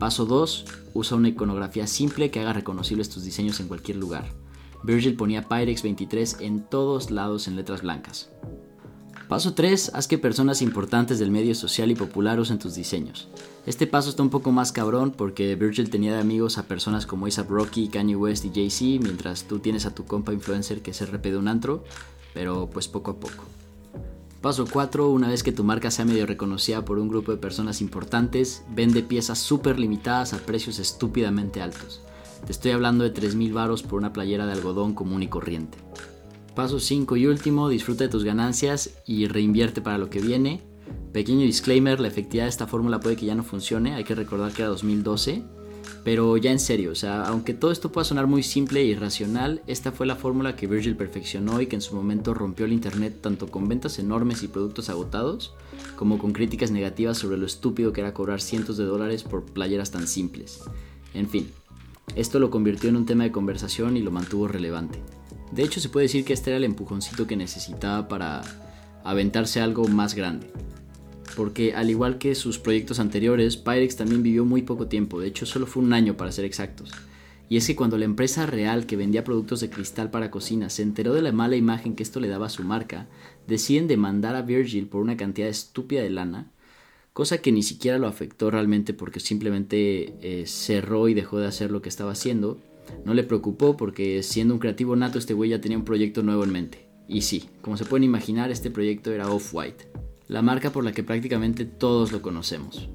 Paso 0.00 0.26
2. 0.26 0.64
Usa 0.94 1.16
una 1.16 1.28
iconografía 1.28 1.86
simple 1.86 2.32
que 2.32 2.40
haga 2.40 2.52
reconocibles 2.52 3.08
tus 3.08 3.22
diseños 3.22 3.60
en 3.60 3.68
cualquier 3.68 3.98
lugar. 3.98 4.24
Virgil 4.82 5.14
ponía 5.14 5.48
Pyrex 5.48 5.84
23 5.84 6.38
en 6.40 6.64
todos 6.64 7.12
lados 7.12 7.46
en 7.46 7.54
letras 7.54 7.82
blancas. 7.82 8.30
Paso 9.28 9.54
3. 9.54 9.92
Haz 9.94 10.08
que 10.08 10.18
personas 10.18 10.60
importantes 10.60 11.18
del 11.18 11.30
medio 11.30 11.54
social 11.54 11.90
y 11.90 11.94
popular 11.94 12.38
usen 12.38 12.58
tus 12.58 12.74
diseños. 12.74 13.28
Este 13.66 13.86
paso 13.86 14.10
está 14.10 14.22
un 14.22 14.30
poco 14.30 14.52
más 14.52 14.72
cabrón 14.72 15.10
porque 15.10 15.54
Virgil 15.54 15.88
tenía 15.88 16.12
de 16.12 16.20
amigos 16.20 16.58
a 16.58 16.64
personas 16.64 17.06
como 17.06 17.26
A$AP 17.26 17.48
Rocky, 17.48 17.88
Kanye 17.88 18.16
West 18.16 18.44
y 18.44 18.50
Jay-Z, 18.50 19.02
mientras 19.02 19.44
tú 19.44 19.58
tienes 19.58 19.86
a 19.86 19.94
tu 19.94 20.04
compa 20.04 20.32
influencer 20.32 20.82
que 20.82 20.90
es 20.90 21.00
RP 21.00 21.26
un 21.38 21.48
antro, 21.48 21.84
pero 22.34 22.68
pues 22.68 22.88
poco 22.88 23.12
a 23.12 23.16
poco. 23.16 23.44
Paso 24.42 24.66
4. 24.70 25.08
Una 25.08 25.28
vez 25.28 25.42
que 25.42 25.52
tu 25.52 25.62
marca 25.62 25.90
sea 25.90 26.04
medio 26.04 26.26
reconocida 26.26 26.84
por 26.84 26.98
un 26.98 27.08
grupo 27.08 27.30
de 27.30 27.38
personas 27.38 27.80
importantes, 27.80 28.64
vende 28.74 29.02
piezas 29.02 29.38
súper 29.38 29.78
limitadas 29.78 30.34
a 30.34 30.38
precios 30.38 30.78
estúpidamente 30.78 31.62
altos. 31.62 32.02
Te 32.44 32.50
estoy 32.50 32.72
hablando 32.72 33.04
de 33.04 33.14
3.000 33.14 33.52
varos 33.52 33.84
por 33.84 34.00
una 34.00 34.12
playera 34.12 34.46
de 34.46 34.52
algodón 34.52 34.94
común 34.94 35.22
y 35.22 35.28
corriente. 35.28 35.78
Paso 36.54 36.80
5 36.80 37.16
y 37.16 37.26
último, 37.26 37.70
disfruta 37.70 38.04
de 38.04 38.10
tus 38.10 38.24
ganancias 38.24 38.98
y 39.06 39.26
reinvierte 39.26 39.80
para 39.80 39.96
lo 39.96 40.10
que 40.10 40.20
viene. 40.20 40.60
Pequeño 41.12 41.46
disclaimer, 41.46 41.98
la 41.98 42.08
efectividad 42.08 42.44
de 42.44 42.50
esta 42.50 42.66
fórmula 42.66 43.00
puede 43.00 43.16
que 43.16 43.24
ya 43.24 43.34
no 43.34 43.42
funcione, 43.42 43.94
hay 43.94 44.04
que 44.04 44.14
recordar 44.14 44.52
que 44.52 44.60
era 44.60 44.68
2012. 44.68 45.44
Pero 46.04 46.36
ya 46.36 46.50
en 46.50 46.58
serio, 46.58 46.92
o 46.92 46.94
sea, 46.94 47.22
aunque 47.22 47.54
todo 47.54 47.70
esto 47.70 47.90
pueda 47.90 48.04
sonar 48.04 48.26
muy 48.26 48.42
simple 48.42 48.80
e 48.80 48.84
irracional, 48.84 49.62
esta 49.66 49.92
fue 49.92 50.06
la 50.06 50.16
fórmula 50.16 50.54
que 50.54 50.66
Virgil 50.66 50.96
perfeccionó 50.96 51.60
y 51.60 51.68
que 51.68 51.76
en 51.76 51.82
su 51.82 51.94
momento 51.94 52.34
rompió 52.34 52.66
el 52.66 52.72
Internet 52.72 53.20
tanto 53.22 53.46
con 53.46 53.66
ventas 53.66 53.98
enormes 53.98 54.42
y 54.42 54.48
productos 54.48 54.90
agotados, 54.90 55.54
como 55.96 56.18
con 56.18 56.32
críticas 56.32 56.70
negativas 56.70 57.16
sobre 57.16 57.38
lo 57.38 57.46
estúpido 57.46 57.92
que 57.94 58.02
era 58.02 58.12
cobrar 58.12 58.42
cientos 58.42 58.76
de 58.76 58.84
dólares 58.84 59.22
por 59.22 59.44
playeras 59.44 59.90
tan 59.90 60.06
simples. 60.06 60.60
En 61.14 61.28
fin, 61.28 61.50
esto 62.14 62.38
lo 62.40 62.50
convirtió 62.50 62.90
en 62.90 62.96
un 62.96 63.06
tema 63.06 63.24
de 63.24 63.32
conversación 63.32 63.96
y 63.96 64.02
lo 64.02 64.10
mantuvo 64.10 64.48
relevante. 64.48 65.00
De 65.52 65.62
hecho, 65.62 65.80
se 65.80 65.88
puede 65.88 66.04
decir 66.06 66.24
que 66.24 66.32
este 66.32 66.50
era 66.50 66.56
el 66.56 66.64
empujoncito 66.64 67.26
que 67.26 67.36
necesitaba 67.36 68.08
para 68.08 68.42
aventarse 69.04 69.60
algo 69.60 69.86
más 69.86 70.14
grande. 70.14 70.48
Porque 71.36 71.74
al 71.74 71.90
igual 71.90 72.18
que 72.18 72.34
sus 72.34 72.58
proyectos 72.58 72.98
anteriores, 72.98 73.56
Pyrex 73.56 73.96
también 73.96 74.22
vivió 74.22 74.44
muy 74.44 74.62
poco 74.62 74.86
tiempo, 74.86 75.20
de 75.20 75.28
hecho 75.28 75.46
solo 75.46 75.66
fue 75.66 75.82
un 75.82 75.92
año 75.92 76.16
para 76.16 76.32
ser 76.32 76.44
exactos. 76.44 76.90
Y 77.48 77.56
es 77.56 77.66
que 77.66 77.76
cuando 77.76 77.98
la 77.98 78.06
empresa 78.06 78.46
real 78.46 78.86
que 78.86 78.96
vendía 78.96 79.24
productos 79.24 79.60
de 79.60 79.70
cristal 79.70 80.10
para 80.10 80.30
cocina 80.30 80.70
se 80.70 80.82
enteró 80.82 81.12
de 81.12 81.22
la 81.22 81.32
mala 81.32 81.56
imagen 81.56 81.94
que 81.94 82.02
esto 82.02 82.18
le 82.18 82.28
daba 82.28 82.46
a 82.46 82.50
su 82.50 82.62
marca, 82.64 83.06
deciden 83.46 83.88
demandar 83.88 84.36
a 84.36 84.42
Virgil 84.42 84.86
por 84.86 85.02
una 85.02 85.16
cantidad 85.16 85.48
estúpida 85.48 86.02
de 86.02 86.10
lana 86.10 86.50
cosa 87.12 87.38
que 87.38 87.52
ni 87.52 87.62
siquiera 87.62 87.98
lo 87.98 88.06
afectó 88.06 88.50
realmente 88.50 88.94
porque 88.94 89.20
simplemente 89.20 90.14
eh, 90.22 90.46
cerró 90.46 91.08
y 91.08 91.14
dejó 91.14 91.38
de 91.38 91.46
hacer 91.46 91.70
lo 91.70 91.82
que 91.82 91.88
estaba 91.88 92.12
haciendo. 92.12 92.58
No 93.04 93.14
le 93.14 93.24
preocupó 93.24 93.76
porque 93.76 94.22
siendo 94.22 94.54
un 94.54 94.60
creativo 94.60 94.96
nato 94.96 95.18
este 95.18 95.34
güey 95.34 95.50
ya 95.50 95.60
tenía 95.60 95.78
un 95.78 95.84
proyecto 95.84 96.22
nuevo 96.22 96.44
en 96.44 96.52
mente. 96.52 96.86
Y 97.08 97.22
sí, 97.22 97.48
como 97.60 97.76
se 97.76 97.84
pueden 97.84 98.04
imaginar, 98.04 98.50
este 98.50 98.70
proyecto 98.70 99.12
era 99.12 99.30
Off-White, 99.30 99.88
la 100.28 100.42
marca 100.42 100.70
por 100.70 100.84
la 100.84 100.92
que 100.92 101.02
prácticamente 101.02 101.64
todos 101.64 102.12
lo 102.12 102.22
conocemos. 102.22 102.88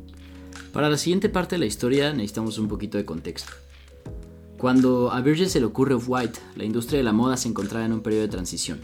Para 0.73 0.89
la 0.89 0.97
siguiente 0.97 1.29
parte 1.29 1.55
de 1.55 1.59
la 1.59 1.65
historia 1.65 2.13
necesitamos 2.13 2.57
un 2.57 2.67
poquito 2.67 2.97
de 2.97 3.05
contexto. 3.05 3.51
Cuando 4.57 5.11
a 5.11 5.21
Virgil 5.21 5.49
se 5.49 5.59
le 5.59 5.67
ocurre 5.67 5.93
Off-White, 5.93 6.39
la 6.55 6.65
industria 6.65 6.97
de 6.97 7.03
la 7.03 7.13
moda 7.13 7.37
se 7.37 7.47
encontraba 7.47 7.85
en 7.85 7.93
un 7.93 8.01
periodo 8.01 8.23
de 8.23 8.29
transición. 8.29 8.79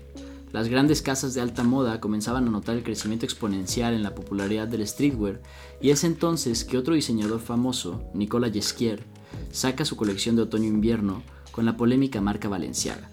Las 0.51 0.67
grandes 0.67 1.01
casas 1.01 1.33
de 1.33 1.41
alta 1.41 1.63
moda 1.63 1.99
comenzaban 1.99 2.47
a 2.47 2.51
notar 2.51 2.75
el 2.75 2.83
crecimiento 2.83 3.25
exponencial 3.25 3.95
en 3.95 4.03
la 4.03 4.13
popularidad 4.13 4.67
del 4.67 4.87
streetwear 4.87 5.41
y 5.81 5.89
es 5.89 6.03
entonces 6.03 6.63
que 6.63 6.77
otro 6.77 6.93
diseñador 6.93 7.39
famoso, 7.39 8.03
Nicola 8.13 8.51
Jesquier, 8.51 9.03
saca 9.51 9.85
su 9.85 9.95
colección 9.95 10.35
de 10.35 10.43
otoño-invierno 10.43 11.23
con 11.51 11.65
la 11.65 11.77
polémica 11.77 12.21
marca 12.21 12.49
Valenciaga. 12.49 13.09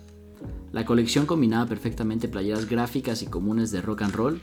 La 0.73 0.85
colección 0.85 1.27
combinaba 1.27 1.67
perfectamente 1.67 2.29
playeras 2.29 2.69
gráficas 2.69 3.23
y 3.23 3.27
comunes 3.27 3.71
de 3.71 3.83
rock 3.83 4.03
and 4.03 4.15
roll 4.15 4.41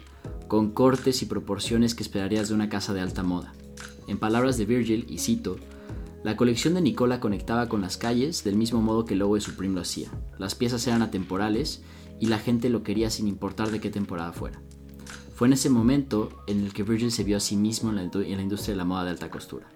con 0.47 0.71
cortes 0.71 1.21
y 1.21 1.25
proporciones 1.25 1.95
que 1.95 2.03
esperarías 2.03 2.49
de 2.49 2.55
una 2.55 2.69
casa 2.69 2.93
de 2.93 3.01
alta 3.01 3.23
moda. 3.23 3.53
En 4.07 4.17
palabras 4.17 4.57
de 4.57 4.65
Virgil, 4.65 5.05
y 5.09 5.19
cito, 5.19 5.57
la 6.23 6.35
colección 6.35 6.73
de 6.73 6.81
Nicola 6.81 7.19
conectaba 7.19 7.69
con 7.69 7.81
las 7.81 7.97
calles 7.97 8.43
del 8.43 8.55
mismo 8.55 8.81
modo 8.81 9.05
que 9.05 9.13
el 9.13 9.19
logo 9.19 9.35
de 9.35 9.41
Supreme 9.41 9.75
lo 9.75 9.81
hacía. 9.81 10.09
Las 10.37 10.55
piezas 10.55 10.85
eran 10.87 11.01
atemporales 11.01 11.81
y 12.19 12.27
la 12.27 12.39
gente 12.39 12.69
lo 12.69 12.83
quería 12.83 13.09
sin 13.09 13.27
importar 13.27 13.71
de 13.71 13.79
qué 13.79 13.89
temporada 13.89 14.33
fuera. 14.33 14.61
Fue 15.35 15.47
en 15.47 15.53
ese 15.53 15.69
momento 15.69 16.29
en 16.47 16.63
el 16.63 16.73
que 16.73 16.83
Virgil 16.83 17.11
se 17.11 17.23
vio 17.23 17.37
a 17.37 17.39
sí 17.39 17.55
mismo 17.55 17.91
en 17.91 17.95
la, 17.97 18.41
industria 18.41 18.73
de 18.73 18.77
la 18.77 18.85
moda 18.85 19.03
de 19.03 19.11
alta 19.11 19.29
costura. 19.29 19.69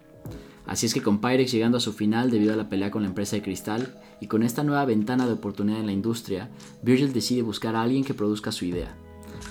Así 0.66 0.86
es 0.86 0.94
que 0.94 1.02
con 1.02 1.20
Pyrex 1.20 1.52
llegando 1.52 1.78
a 1.78 1.82
su 1.82 1.94
final 1.94 2.32
debido 2.32 2.54
a 2.54 2.58
la 2.58 2.70
pelea 2.70 2.92
con 2.92 3.02
la 3.02 3.10
empresa 3.10 3.36
de 3.36 3.42
cristal 3.42 4.00
y 4.20 4.28
con 4.28 4.44
esta 4.44 4.64
nueva 4.64 4.86
ventana 4.86 5.26
de 5.26 5.34
oportunidad 5.34 5.80
en 5.80 5.88
la 5.88 5.92
industria, 5.92 6.50
Virgil 6.82 7.14
decide 7.14 7.42
buscar 7.42 7.76
a 7.76 7.82
alguien 7.82 8.04
que 8.04 8.14
produzca 8.14 8.52
su 8.52 8.66
idea. 8.66 8.96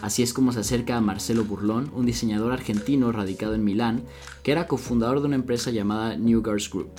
Así 0.02 0.22
es 0.22 0.32
como 0.32 0.52
se 0.52 0.60
acerca 0.60 0.96
a 0.96 1.00
Marcelo 1.00 1.44
Burlón, 1.44 1.90
un 1.94 2.06
diseñador 2.06 2.52
argentino 2.52 3.12
radicado 3.12 3.54
en 3.54 3.64
Milán, 3.64 4.02
que 4.42 4.52
era 4.52 4.66
cofundador 4.66 5.20
de 5.20 5.26
una 5.26 5.36
empresa 5.36 5.70
llamada 5.70 6.16
New 6.16 6.42
Guards 6.42 6.70
Group, 6.70 6.90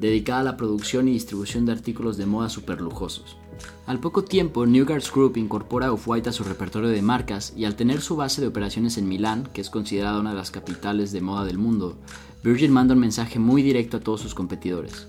dedicada 0.00 0.40
a 0.40 0.44
la 0.44 0.56
producción 0.56 1.08
y 1.08 1.12
distribución 1.12 1.66
de 1.66 1.72
artículos 1.72 2.16
de 2.16 2.26
moda 2.26 2.48
superlujosos. 2.48 3.36
Al 3.86 4.00
poco 4.00 4.24
tiempo, 4.24 4.66
New 4.66 4.86
Guards 4.86 5.12
Group 5.12 5.36
incorpora 5.36 5.92
Off-White 5.92 6.30
a 6.30 6.32
su 6.32 6.44
repertorio 6.44 6.88
de 6.88 7.02
marcas 7.02 7.52
y 7.56 7.64
al 7.64 7.76
tener 7.76 8.00
su 8.00 8.16
base 8.16 8.40
de 8.40 8.46
operaciones 8.46 8.96
en 8.96 9.08
Milán, 9.08 9.48
que 9.52 9.60
es 9.60 9.68
considerada 9.68 10.20
una 10.20 10.30
de 10.30 10.36
las 10.36 10.50
capitales 10.50 11.12
de 11.12 11.20
moda 11.20 11.44
del 11.44 11.58
mundo, 11.58 11.96
Virgin 12.42 12.72
manda 12.72 12.94
un 12.94 13.00
mensaje 13.00 13.38
muy 13.38 13.62
directo 13.62 13.98
a 13.98 14.00
todos 14.00 14.20
sus 14.20 14.34
competidores. 14.34 15.06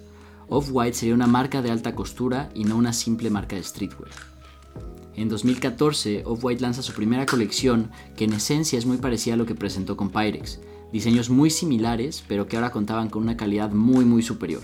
Off-White 0.50 0.98
sería 0.98 1.16
una 1.16 1.28
marca 1.28 1.62
de 1.62 1.72
alta 1.72 1.96
costura 1.96 2.50
y 2.54 2.66
no 2.66 2.76
una 2.76 2.92
simple 2.92 3.30
marca 3.30 3.56
de 3.56 3.64
streetwear. 3.64 4.12
En 5.16 5.30
2014, 5.30 6.24
Off-White 6.26 6.62
lanza 6.62 6.82
su 6.82 6.94
primera 6.94 7.26
colección 7.26 7.92
que 8.18 8.26
en 8.26 8.34
esencia 8.34 8.78
es 8.78 8.86
muy 8.86 8.98
parecida 8.98 9.36
a 9.36 9.38
lo 9.38 9.46
que 9.46 9.56
presentó 9.56 9.96
con 9.96 10.10
Pyrex, 10.10 10.60
diseños 10.92 11.30
muy 11.30 11.50
similares 11.50 12.24
pero 12.28 12.48
que 12.48 12.58
ahora 12.58 12.72
contaban 12.72 13.10
con 13.10 13.24
una 13.24 13.38
calidad 13.38 13.72
muy 13.72 14.06
muy 14.06 14.22
superior. 14.22 14.62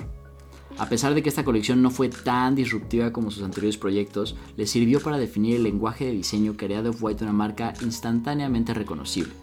A 0.77 0.89
pesar 0.89 1.15
de 1.15 1.23
que 1.23 1.29
esta 1.29 1.43
colección 1.43 1.81
no 1.81 1.89
fue 1.89 2.07
tan 2.09 2.53
disruptiva 2.53 3.11
como 3.11 3.31
sus 3.31 3.41
anteriores 3.41 3.77
proyectos, 3.77 4.35
le 4.57 4.67
sirvió 4.67 4.99
para 4.99 5.17
definir 5.17 5.55
el 5.55 5.63
lenguaje 5.63 6.05
de 6.05 6.11
diseño 6.11 6.55
que 6.55 6.65
haría 6.65 6.83
de 6.83 6.89
Off-White 6.89 7.23
una 7.23 7.33
marca 7.33 7.73
instantáneamente 7.81 8.75
reconocible. 8.75 9.33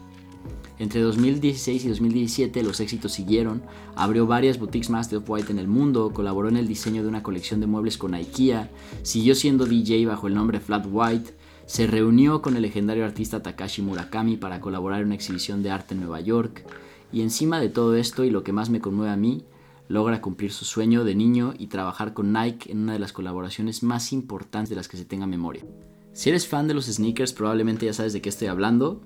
Entre 0.79 1.00
2016 1.00 1.85
y 1.85 1.88
2017 1.88 2.62
los 2.62 2.79
éxitos 2.81 3.12
siguieron, 3.12 3.62
abrió 3.97 4.26
varias 4.26 4.59
boutiques 4.59 4.91
más 4.91 5.11
de 5.11 5.17
Off-White 5.17 5.50
en 5.50 5.59
el 5.59 5.67
mundo, 5.67 6.12
colaboró 6.12 6.49
en 6.49 6.57
el 6.57 6.69
diseño 6.69 7.03
de 7.03 7.09
una 7.09 7.23
colección 7.23 7.61
de 7.61 7.67
muebles 7.67 7.99
con 7.99 8.14
IKEA, 8.14 8.71
siguió 9.03 9.35
siendo 9.35 9.67
DJ 9.67 10.07
bajo 10.07 10.29
el 10.29 10.35
nombre 10.35 10.61
Flat 10.61 10.87
White, 10.88 11.35
se 11.66 11.87
reunió 11.87 12.42
con 12.42 12.56
el 12.56 12.62
legendario 12.62 13.04
artista 13.04 13.42
Takashi 13.42 13.83
Murakami 13.83 14.37
para 14.37 14.61
colaborar 14.61 15.00
en 15.00 15.06
una 15.06 15.14
exhibición 15.14 15.62
de 15.62 15.71
arte 15.71 15.94
en 15.94 16.00
Nueva 16.00 16.21
York, 16.21 16.66
y 17.12 17.23
encima 17.23 17.61
de 17.61 17.68
todo 17.68 17.94
esto 17.97 18.25
y 18.25 18.30
lo 18.30 18.42
que 18.42 18.52
más 18.52 18.71
me 18.71 18.80
conmueve 18.80 19.12
a 19.12 19.16
mí, 19.16 19.44
logra 19.88 20.21
cumplir 20.21 20.52
su 20.52 20.64
sueño 20.64 21.04
de 21.04 21.14
niño 21.14 21.54
y 21.59 21.68
trabajar 21.68 22.14
con 22.14 22.33
Nike 22.33 22.73
en 22.73 22.80
una 22.80 22.94
de 22.94 22.99
las 22.99 23.12
colaboraciones 23.12 23.83
más 23.83 24.12
importantes 24.12 24.71
de 24.71 24.76
las 24.76 24.88
que 24.88 24.97
se 24.97 25.04
tenga 25.04 25.26
memoria. 25.26 25.64
Si 26.12 26.30
eres 26.30 26.47
fan 26.47 26.68
de 26.68 26.75
los 26.75 26.87
sneakers 26.87 27.33
probablemente 27.33 27.87
ya 27.87 27.92
sabes 27.92 28.12
de 28.12 28.23
qué 28.23 28.28
estoy 28.28 28.49
hablando, 28.49 29.00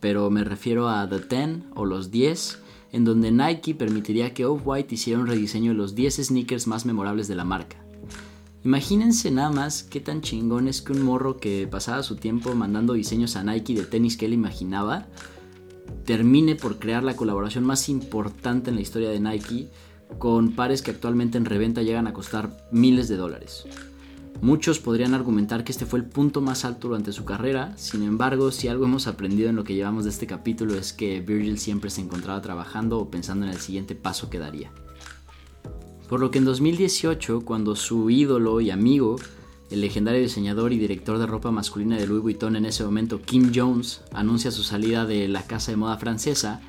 pero 0.00 0.30
me 0.30 0.44
refiero 0.44 0.88
a 0.88 1.08
The 1.08 1.20
10 1.20 1.64
o 1.74 1.84
los 1.84 2.10
10, 2.10 2.58
en 2.92 3.04
donde 3.04 3.32
Nike 3.32 3.74
permitiría 3.74 4.34
que 4.34 4.44
Off-White 4.44 4.94
hiciera 4.94 5.20
un 5.20 5.26
rediseño 5.26 5.72
de 5.72 5.78
los 5.78 5.94
10 5.94 6.16
sneakers 6.26 6.66
más 6.66 6.86
memorables 6.86 7.28
de 7.28 7.34
la 7.34 7.44
marca. 7.44 7.83
Imagínense 8.64 9.30
nada 9.30 9.50
más 9.50 9.82
qué 9.82 10.00
tan 10.00 10.22
chingón 10.22 10.68
es 10.68 10.80
que 10.80 10.92
un 10.92 11.02
morro 11.02 11.36
que 11.36 11.68
pasaba 11.70 12.02
su 12.02 12.16
tiempo 12.16 12.54
mandando 12.54 12.94
diseños 12.94 13.36
a 13.36 13.44
Nike 13.44 13.74
de 13.74 13.84
tenis 13.84 14.16
que 14.16 14.24
él 14.24 14.32
imaginaba, 14.32 15.06
termine 16.06 16.56
por 16.56 16.78
crear 16.78 17.02
la 17.02 17.14
colaboración 17.14 17.64
más 17.64 17.90
importante 17.90 18.70
en 18.70 18.76
la 18.76 18.82
historia 18.82 19.10
de 19.10 19.20
Nike 19.20 19.68
con 20.18 20.52
pares 20.52 20.80
que 20.80 20.92
actualmente 20.92 21.36
en 21.36 21.44
reventa 21.44 21.82
llegan 21.82 22.06
a 22.06 22.14
costar 22.14 22.66
miles 22.72 23.06
de 23.08 23.16
dólares. 23.16 23.66
Muchos 24.40 24.78
podrían 24.78 25.12
argumentar 25.12 25.62
que 25.62 25.72
este 25.72 25.84
fue 25.84 25.98
el 25.98 26.06
punto 26.06 26.40
más 26.40 26.64
alto 26.64 26.88
durante 26.88 27.12
su 27.12 27.26
carrera, 27.26 27.76
sin 27.76 28.02
embargo, 28.02 28.50
si 28.50 28.68
algo 28.68 28.86
hemos 28.86 29.06
aprendido 29.06 29.50
en 29.50 29.56
lo 29.56 29.64
que 29.64 29.74
llevamos 29.74 30.04
de 30.04 30.10
este 30.10 30.26
capítulo 30.26 30.74
es 30.74 30.94
que 30.94 31.20
Virgil 31.20 31.58
siempre 31.58 31.90
se 31.90 32.00
encontraba 32.00 32.40
trabajando 32.40 32.98
o 32.98 33.10
pensando 33.10 33.44
en 33.44 33.52
el 33.52 33.60
siguiente 33.60 33.94
paso 33.94 34.30
que 34.30 34.38
daría. 34.38 34.72
Por 36.08 36.20
lo 36.20 36.30
que 36.30 36.38
en 36.38 36.44
2018, 36.44 37.44
cuando 37.44 37.76
su 37.76 38.10
ídolo 38.10 38.60
y 38.60 38.70
amigo, 38.70 39.16
el 39.70 39.80
legendario 39.80 40.20
diseñador 40.20 40.72
y 40.72 40.78
director 40.78 41.18
de 41.18 41.26
ropa 41.26 41.50
masculina 41.50 41.96
de 41.96 42.06
Louis 42.06 42.22
Vuitton 42.22 42.56
en 42.56 42.66
ese 42.66 42.84
momento, 42.84 43.22
Kim 43.22 43.52
Jones, 43.54 44.02
anuncia 44.12 44.50
su 44.50 44.62
salida 44.62 45.06
de 45.06 45.28
la 45.28 45.46
casa 45.46 45.72
de 45.72 45.76
moda 45.76 45.96
francesa 45.96 46.60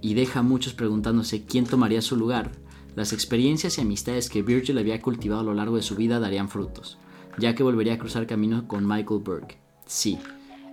y 0.00 0.14
deja 0.14 0.40
a 0.40 0.42
muchos 0.42 0.74
preguntándose 0.74 1.44
quién 1.44 1.66
tomaría 1.66 2.00
su 2.00 2.16
lugar, 2.16 2.52
las 2.96 3.12
experiencias 3.12 3.76
y 3.76 3.82
amistades 3.82 4.30
que 4.30 4.42
Virgil 4.42 4.78
había 4.78 5.02
cultivado 5.02 5.40
a 5.40 5.44
lo 5.44 5.54
largo 5.54 5.76
de 5.76 5.82
su 5.82 5.96
vida 5.96 6.20
darían 6.20 6.48
frutos, 6.48 6.98
ya 7.38 7.54
que 7.54 7.62
volvería 7.62 7.94
a 7.94 7.98
cruzar 7.98 8.26
camino 8.26 8.66
con 8.68 8.86
Michael 8.86 9.20
Burke. 9.20 9.58
Sí, 9.84 10.18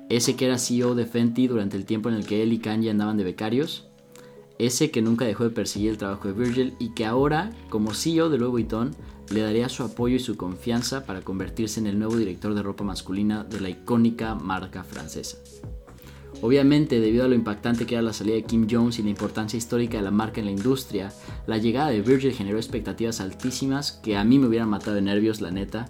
ese 0.09 0.35
que 0.35 0.45
era 0.45 0.57
CEO 0.57 0.95
de 0.95 1.05
Fenty 1.05 1.47
durante 1.47 1.77
el 1.77 1.85
tiempo 1.85 2.09
en 2.09 2.15
el 2.15 2.25
que 2.25 2.43
él 2.43 2.53
y 2.53 2.59
Kanye 2.59 2.89
andaban 2.89 3.17
de 3.17 3.23
becarios, 3.23 3.90
ese 4.65 4.91
que 4.91 5.01
nunca 5.01 5.25
dejó 5.25 5.43
de 5.43 5.49
perseguir 5.49 5.91
el 5.91 5.97
trabajo 5.97 6.27
de 6.27 6.33
Virgil 6.33 6.73
y 6.79 6.89
que 6.89 7.05
ahora, 7.05 7.51
como 7.69 7.93
CEO 7.93 8.29
de 8.29 8.37
Louis 8.37 8.51
Vuitton, 8.51 8.95
le 9.31 9.41
daría 9.41 9.69
su 9.69 9.83
apoyo 9.83 10.15
y 10.15 10.19
su 10.19 10.37
confianza 10.37 11.05
para 11.05 11.21
convertirse 11.21 11.79
en 11.79 11.87
el 11.87 11.97
nuevo 11.97 12.15
director 12.15 12.53
de 12.53 12.63
ropa 12.63 12.83
masculina 12.83 13.43
de 13.43 13.61
la 13.61 13.69
icónica 13.69 14.35
marca 14.35 14.83
francesa. 14.83 15.37
Obviamente, 16.41 16.99
debido 16.99 17.23
a 17.23 17.27
lo 17.27 17.35
impactante 17.35 17.85
que 17.85 17.95
era 17.95 18.01
la 18.01 18.13
salida 18.13 18.35
de 18.35 18.43
Kim 18.43 18.67
Jones 18.69 18.97
y 18.97 19.03
la 19.03 19.09
importancia 19.09 19.57
histórica 19.57 19.97
de 19.97 20.03
la 20.03 20.11
marca 20.11 20.39
en 20.39 20.47
la 20.47 20.51
industria, 20.51 21.13
la 21.45 21.57
llegada 21.57 21.89
de 21.89 22.01
Virgil 22.01 22.33
generó 22.33 22.57
expectativas 22.57 23.21
altísimas 23.21 23.91
que 23.91 24.17
a 24.17 24.23
mí 24.23 24.39
me 24.39 24.47
hubieran 24.47 24.69
matado 24.69 24.95
de 24.95 25.03
nervios, 25.03 25.39
la 25.39 25.51
neta, 25.51 25.89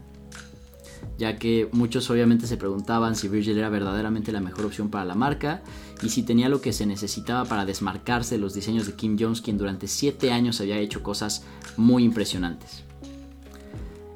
ya 1.21 1.37
que 1.37 1.69
muchos 1.71 2.09
obviamente 2.09 2.47
se 2.47 2.57
preguntaban 2.57 3.15
si 3.15 3.27
Virgil 3.27 3.55
era 3.55 3.69
verdaderamente 3.69 4.31
la 4.31 4.39
mejor 4.39 4.65
opción 4.65 4.89
para 4.89 5.05
la 5.05 5.13
marca 5.13 5.61
y 6.01 6.09
si 6.09 6.23
tenía 6.23 6.49
lo 6.49 6.61
que 6.61 6.73
se 6.73 6.87
necesitaba 6.87 7.45
para 7.45 7.63
desmarcarse 7.63 8.33
de 8.33 8.41
los 8.41 8.55
diseños 8.55 8.87
de 8.87 8.93
Kim 8.93 9.17
Jones, 9.19 9.41
quien 9.41 9.59
durante 9.59 9.85
7 9.85 10.31
años 10.31 10.59
había 10.61 10.79
hecho 10.79 11.03
cosas 11.03 11.43
muy 11.77 12.03
impresionantes. 12.03 12.81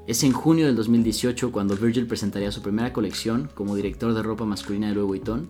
Es 0.08 0.24
en 0.24 0.32
junio 0.32 0.66
del 0.66 0.76
2018 0.76 1.52
cuando 1.52 1.78
Virgil 1.78 2.08
presentaría 2.08 2.52
su 2.52 2.64
primera 2.64 2.92
colección 2.92 3.52
como 3.54 3.76
director 3.76 4.16
de 4.16 4.24
ropa 4.24 4.46
masculina 4.46 4.88
de 4.88 4.96
Louis 4.96 5.08
Vuitton 5.08 5.48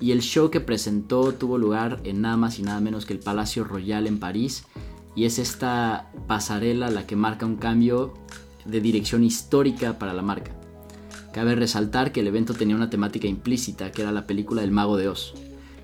y 0.00 0.12
el 0.12 0.20
show 0.20 0.48
que 0.48 0.60
presentó 0.60 1.34
tuvo 1.34 1.58
lugar 1.58 2.02
en 2.04 2.20
nada 2.20 2.36
más 2.36 2.60
y 2.60 2.62
nada 2.62 2.78
menos 2.78 3.04
que 3.04 3.14
el 3.14 3.18
Palacio 3.18 3.64
Royal 3.64 4.06
en 4.06 4.20
París 4.20 4.64
y 5.16 5.24
es 5.24 5.40
esta 5.40 6.12
pasarela 6.28 6.88
la 6.88 7.04
que 7.04 7.16
marca 7.16 7.46
un 7.46 7.56
cambio 7.56 8.14
de 8.64 8.80
dirección 8.80 9.24
histórica 9.24 9.98
para 9.98 10.12
la 10.12 10.22
marca. 10.22 10.52
Cabe 11.34 11.56
resaltar 11.56 12.12
que 12.12 12.20
el 12.20 12.28
evento 12.28 12.54
tenía 12.54 12.76
una 12.76 12.90
temática 12.90 13.26
implícita 13.26 13.90
que 13.90 14.02
era 14.02 14.12
la 14.12 14.24
película 14.24 14.62
del 14.62 14.70
Mago 14.70 14.96
de 14.96 15.08
Oz 15.08 15.34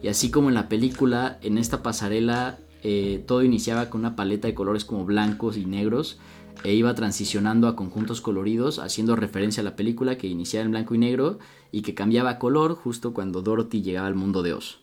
y 0.00 0.06
así 0.06 0.30
como 0.30 0.48
en 0.48 0.54
la 0.54 0.68
película, 0.68 1.40
en 1.42 1.58
esta 1.58 1.82
pasarela 1.82 2.60
eh, 2.84 3.24
todo 3.26 3.42
iniciaba 3.42 3.90
con 3.90 4.02
una 4.02 4.14
paleta 4.14 4.46
de 4.46 4.54
colores 4.54 4.84
como 4.84 5.04
blancos 5.04 5.56
y 5.56 5.66
negros 5.66 6.18
e 6.62 6.72
iba 6.74 6.94
transicionando 6.94 7.66
a 7.66 7.74
conjuntos 7.74 8.20
coloridos 8.20 8.78
haciendo 8.78 9.16
referencia 9.16 9.60
a 9.62 9.64
la 9.64 9.74
película 9.74 10.16
que 10.16 10.28
iniciaba 10.28 10.64
en 10.64 10.70
blanco 10.70 10.94
y 10.94 10.98
negro 10.98 11.40
y 11.72 11.82
que 11.82 11.94
cambiaba 11.94 12.38
color 12.38 12.76
justo 12.76 13.12
cuando 13.12 13.42
Dorothy 13.42 13.82
llegaba 13.82 14.06
al 14.06 14.14
mundo 14.14 14.44
de 14.44 14.54
Oz. 14.54 14.78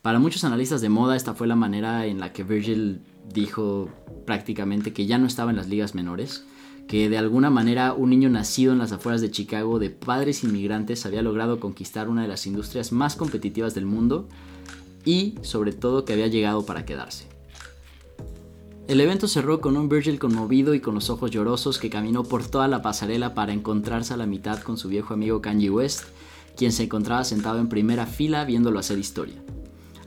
Para 0.00 0.18
muchos 0.18 0.44
analistas 0.44 0.80
de 0.80 0.88
moda 0.88 1.14
esta 1.14 1.34
fue 1.34 1.46
la 1.46 1.56
manera 1.56 2.06
en 2.06 2.20
la 2.20 2.32
que 2.32 2.42
Virgil 2.42 3.02
dijo 3.34 3.90
prácticamente 4.24 4.94
que 4.94 5.04
ya 5.04 5.18
no 5.18 5.26
estaba 5.26 5.50
en 5.50 5.56
las 5.58 5.68
ligas 5.68 5.94
menores, 5.94 6.46
que 6.88 7.08
de 7.08 7.18
alguna 7.18 7.50
manera 7.50 7.92
un 7.92 8.10
niño 8.10 8.28
nacido 8.28 8.72
en 8.72 8.78
las 8.78 8.92
afueras 8.92 9.20
de 9.20 9.30
Chicago 9.30 9.78
de 9.78 9.90
padres 9.90 10.44
inmigrantes 10.44 11.06
había 11.06 11.22
logrado 11.22 11.60
conquistar 11.60 12.08
una 12.08 12.22
de 12.22 12.28
las 12.28 12.46
industrias 12.46 12.92
más 12.92 13.16
competitivas 13.16 13.74
del 13.74 13.86
mundo 13.86 14.28
y 15.04 15.34
sobre 15.42 15.72
todo 15.72 16.04
que 16.04 16.12
había 16.12 16.26
llegado 16.26 16.66
para 16.66 16.84
quedarse. 16.84 17.26
El 18.86 19.00
evento 19.00 19.28
cerró 19.28 19.62
con 19.62 19.78
un 19.78 19.88
Virgil 19.88 20.18
conmovido 20.18 20.74
y 20.74 20.80
con 20.80 20.94
los 20.94 21.08
ojos 21.08 21.30
llorosos 21.30 21.78
que 21.78 21.88
caminó 21.88 22.22
por 22.22 22.46
toda 22.46 22.68
la 22.68 22.82
pasarela 22.82 23.32
para 23.32 23.54
encontrarse 23.54 24.12
a 24.12 24.18
la 24.18 24.26
mitad 24.26 24.60
con 24.60 24.76
su 24.76 24.88
viejo 24.88 25.14
amigo 25.14 25.40
Kanye 25.40 25.70
West, 25.70 26.04
quien 26.54 26.70
se 26.70 26.84
encontraba 26.84 27.24
sentado 27.24 27.60
en 27.60 27.70
primera 27.70 28.04
fila 28.04 28.44
viéndolo 28.44 28.78
hacer 28.78 28.98
historia. 28.98 29.42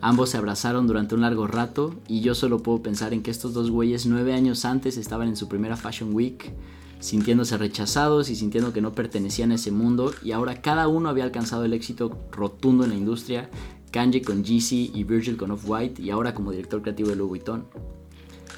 Ambos 0.02 0.30
se 0.30 0.38
abrazaron 0.38 0.86
durante 0.86 1.16
un 1.16 1.22
largo 1.22 1.48
rato 1.48 1.96
y 2.08 2.22
yo 2.22 2.36
solo 2.36 2.62
puedo 2.62 2.82
pensar 2.84 3.14
en 3.14 3.24
que 3.24 3.32
estos 3.32 3.54
dos 3.54 3.72
güeyes 3.72 4.06
nueve 4.06 4.34
años 4.34 4.64
antes 4.64 4.96
estaban 4.96 5.28
en 5.28 5.36
su 5.36 5.48
primera 5.48 5.76
Fashion 5.76 6.14
Week, 6.14 6.54
sintiéndose 7.00 7.58
rechazados 7.58 8.30
y 8.30 8.36
sintiendo 8.36 8.74
que 8.74 8.82
no 8.82 8.94
pertenecían 8.94 9.52
a 9.52 9.56
ese 9.56 9.72
mundo 9.72 10.14
y 10.24 10.32
ahora 10.34 10.62
cada 10.62 10.88
uno 10.88 11.10
había 11.10 11.24
alcanzado 11.24 11.66
el 11.66 11.74
éxito 11.74 12.16
rotundo 12.32 12.84
en 12.84 12.92
la 12.92 12.96
industria, 12.96 13.50
Kanye 13.92 14.22
con 14.22 14.44
Yeezy 14.44 14.92
y 14.94 15.04
Virgil 15.04 15.38
con 15.38 15.52
Off-White 15.52 16.02
y 16.02 16.12
ahora 16.12 16.36
como 16.36 16.52
director 16.52 16.82
creativo 16.82 17.10
de 17.10 17.16
Louis 17.16 17.30
Vuitton. 17.30 17.66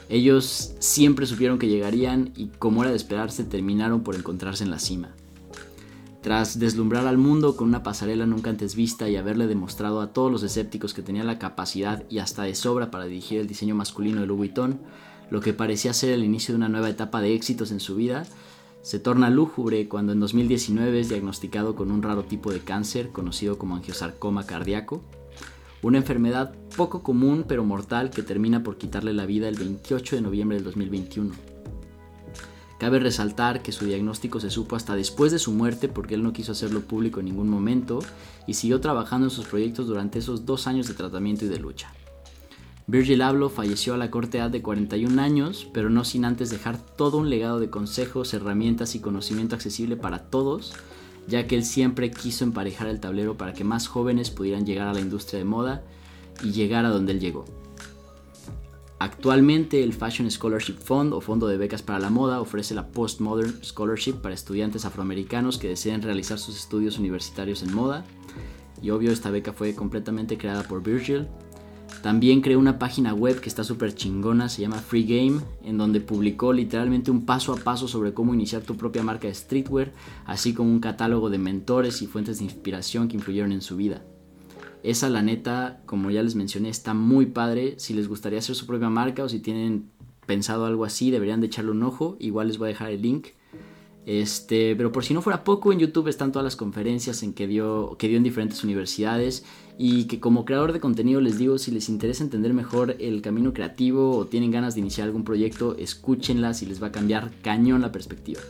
Ellos 0.09 0.73
siempre 0.79 1.25
supieron 1.25 1.59
que 1.59 1.67
llegarían 1.67 2.33
y 2.35 2.47
como 2.47 2.81
era 2.81 2.89
de 2.89 2.97
esperarse 2.97 3.43
terminaron 3.43 4.01
por 4.01 4.15
encontrarse 4.15 4.63
en 4.63 4.71
la 4.71 4.79
cima. 4.79 5.15
Tras 6.21 6.59
deslumbrar 6.59 7.07
al 7.07 7.17
mundo 7.17 7.55
con 7.55 7.69
una 7.69 7.81
pasarela 7.81 8.25
nunca 8.25 8.49
antes 8.49 8.75
vista 8.75 9.07
y 9.07 9.15
haberle 9.15 9.47
demostrado 9.47 10.01
a 10.01 10.11
todos 10.11 10.29
los 10.29 10.43
escépticos 10.43 10.93
que 10.93 11.01
tenía 11.01 11.23
la 11.23 11.39
capacidad 11.39 12.03
y 12.09 12.19
hasta 12.19 12.43
de 12.43 12.55
sobra 12.55 12.91
para 12.91 13.05
dirigir 13.05 13.39
el 13.39 13.47
diseño 13.47 13.73
masculino 13.73 14.19
de 14.19 14.27
Louis 14.27 14.39
Vuitton, 14.39 14.81
lo 15.29 15.39
que 15.39 15.53
parecía 15.53 15.93
ser 15.93 16.09
el 16.09 16.25
inicio 16.25 16.53
de 16.53 16.57
una 16.57 16.69
nueva 16.69 16.89
etapa 16.89 17.21
de 17.21 17.33
éxitos 17.33 17.71
en 17.71 17.79
su 17.79 17.95
vida, 17.95 18.25
se 18.81 18.99
torna 18.99 19.29
lúgubre 19.29 19.87
cuando 19.87 20.11
en 20.11 20.19
2019 20.19 20.99
es 20.99 21.09
diagnosticado 21.09 21.75
con 21.75 21.89
un 21.89 22.01
raro 22.01 22.23
tipo 22.23 22.51
de 22.51 22.59
cáncer 22.59 23.09
conocido 23.09 23.57
como 23.57 23.75
angiosarcoma 23.75 24.45
cardíaco, 24.45 25.01
una 25.81 25.99
enfermedad 25.99 26.53
poco 26.75 27.01
común 27.01 27.45
pero 27.47 27.63
mortal 27.63 28.09
que 28.09 28.23
termina 28.23 28.61
por 28.61 28.77
quitarle 28.77 29.13
la 29.13 29.25
vida 29.25 29.47
el 29.47 29.55
28 29.55 30.17
de 30.17 30.21
noviembre 30.21 30.57
del 30.57 30.65
2021. 30.65 31.48
Cabe 32.79 32.99
resaltar 32.99 33.61
que 33.61 33.73
su 33.73 33.85
diagnóstico 33.85 34.39
se 34.39 34.49
supo 34.49 34.77
hasta 34.77 34.95
después 34.95 35.33
de 35.33 35.37
su 35.37 35.51
muerte 35.51 35.89
porque 35.89 36.15
él 36.15 36.23
no 36.23 36.31
quiso 36.31 36.53
hacerlo 36.53 36.79
público 36.79 37.19
en 37.19 37.25
ningún 37.25 37.49
momento 37.49 37.99
y 38.47 38.53
siguió 38.53 38.79
trabajando 38.79 39.27
en 39.27 39.31
sus 39.31 39.45
proyectos 39.45 39.87
durante 39.87 40.19
esos 40.19 40.45
dos 40.45 40.65
años 40.65 40.87
de 40.87 40.93
tratamiento 40.93 41.43
y 41.43 41.49
de 41.49 41.59
lucha. 41.59 41.93
Virgil 42.87 43.21
Abloh 43.21 43.49
falleció 43.49 43.93
a 43.93 43.97
la 43.97 44.09
corta 44.09 44.37
edad 44.37 44.49
de 44.49 44.61
41 44.61 45.21
años, 45.21 45.67
pero 45.73 45.89
no 45.89 46.05
sin 46.05 46.23
antes 46.23 46.49
dejar 46.49 46.77
todo 46.77 47.17
un 47.17 47.29
legado 47.29 47.59
de 47.59 47.69
consejos, 47.69 48.33
herramientas 48.33 48.95
y 48.95 49.01
conocimiento 49.01 49.55
accesible 49.55 49.97
para 49.97 50.29
todos, 50.29 50.73
ya 51.27 51.47
que 51.47 51.55
él 51.55 51.65
siempre 51.65 52.09
quiso 52.11 52.45
emparejar 52.45 52.87
el 52.87 53.01
tablero 53.01 53.37
para 53.37 53.53
que 53.53 53.65
más 53.65 53.87
jóvenes 53.87 54.31
pudieran 54.31 54.65
llegar 54.65 54.87
a 54.87 54.93
la 54.93 55.01
industria 55.01 55.37
de 55.37 55.45
moda 55.45 55.83
y 56.41 56.51
llegar 56.51 56.85
a 56.85 56.89
donde 56.89 57.11
él 57.11 57.19
llegó. 57.19 57.43
Actualmente 58.99 59.81
el 59.81 59.93
Fashion 59.93 60.29
Scholarship 60.29 60.75
Fund 60.75 61.13
o 61.13 61.21
Fondo 61.21 61.47
de 61.47 61.57
Becas 61.57 61.81
para 61.81 61.99
la 61.99 62.09
Moda 62.09 62.41
ofrece 62.41 62.75
la 62.75 62.87
Postmodern 62.87 63.63
Scholarship 63.63 64.15
para 64.15 64.35
estudiantes 64.35 64.83
afroamericanos 64.83 65.57
que 65.57 65.69
deseen 65.69 66.01
realizar 66.01 66.37
sus 66.37 66.57
estudios 66.57 66.99
universitarios 66.99 67.63
en 67.63 67.73
moda. 67.73 68.03
Y 68.81 68.89
obvio 68.89 69.11
esta 69.11 69.31
beca 69.31 69.53
fue 69.53 69.73
completamente 69.73 70.37
creada 70.37 70.63
por 70.63 70.83
Virgil. 70.83 71.27
También 72.03 72.41
creó 72.41 72.59
una 72.59 72.77
página 72.77 73.13
web 73.13 73.39
que 73.39 73.47
está 73.47 73.63
súper 73.63 73.95
chingona, 73.95 74.49
se 74.49 74.61
llama 74.61 74.79
Free 74.79 75.05
Game, 75.05 75.41
en 75.63 75.77
donde 75.77 76.01
publicó 76.01 76.51
literalmente 76.51 77.09
un 77.09 77.25
paso 77.25 77.53
a 77.53 77.57
paso 77.57 77.87
sobre 77.87 78.13
cómo 78.13 78.33
iniciar 78.33 78.63
tu 78.63 78.75
propia 78.75 79.01
marca 79.01 79.29
de 79.29 79.33
streetwear, 79.33 79.93
así 80.25 80.53
como 80.53 80.71
un 80.71 80.81
catálogo 80.81 81.29
de 81.29 81.37
mentores 81.37 82.01
y 82.01 82.07
fuentes 82.07 82.39
de 82.39 82.45
inspiración 82.45 83.07
que 83.07 83.15
influyeron 83.15 83.53
en 83.53 83.61
su 83.61 83.77
vida. 83.77 84.03
Esa 84.83 85.09
la 85.09 85.21
neta, 85.21 85.81
como 85.85 86.09
ya 86.09 86.23
les 86.23 86.35
mencioné, 86.35 86.69
está 86.69 86.93
muy 86.93 87.25
padre. 87.27 87.75
Si 87.77 87.93
les 87.93 88.07
gustaría 88.07 88.39
hacer 88.39 88.55
su 88.55 88.65
propia 88.65 88.89
marca 88.89 89.23
o 89.23 89.29
si 89.29 89.39
tienen 89.39 89.89
pensado 90.25 90.65
algo 90.65 90.85
así, 90.85 91.11
deberían 91.11 91.41
de 91.41 91.47
echarle 91.47 91.71
un 91.71 91.83
ojo. 91.83 92.15
Igual 92.19 92.47
les 92.47 92.57
voy 92.57 92.67
a 92.67 92.69
dejar 92.69 92.91
el 92.91 93.01
link. 93.01 93.27
Este, 94.05 94.75
pero 94.75 94.91
por 94.91 95.03
si 95.03 95.13
no 95.13 95.21
fuera 95.21 95.43
poco, 95.43 95.71
en 95.71 95.79
YouTube 95.79 96.07
están 96.07 96.31
todas 96.31 96.43
las 96.43 96.55
conferencias 96.55 97.21
en 97.21 97.33
que 97.33 97.45
dio, 97.45 97.95
que 97.99 98.07
dio 98.07 98.17
en 98.17 98.23
diferentes 98.23 98.63
universidades 98.63 99.45
y 99.77 100.05
que 100.05 100.19
como 100.19 100.45
creador 100.45 100.73
de 100.73 100.79
contenido 100.79 101.21
les 101.21 101.37
digo, 101.37 101.57
si 101.57 101.71
les 101.71 101.89
interesa 101.89 102.23
entender 102.23 102.53
mejor 102.53 102.95
el 102.99 103.21
camino 103.21 103.53
creativo 103.53 104.17
o 104.17 104.25
tienen 104.25 104.49
ganas 104.49 104.73
de 104.73 104.81
iniciar 104.81 105.05
algún 105.05 105.23
proyecto, 105.23 105.75
escúchenlas 105.77 106.63
y 106.63 106.65
les 106.65 106.81
va 106.81 106.87
a 106.87 106.91
cambiar 106.91 107.31
cañón 107.41 107.81
la 107.81 107.91
perspectiva. 107.91 108.41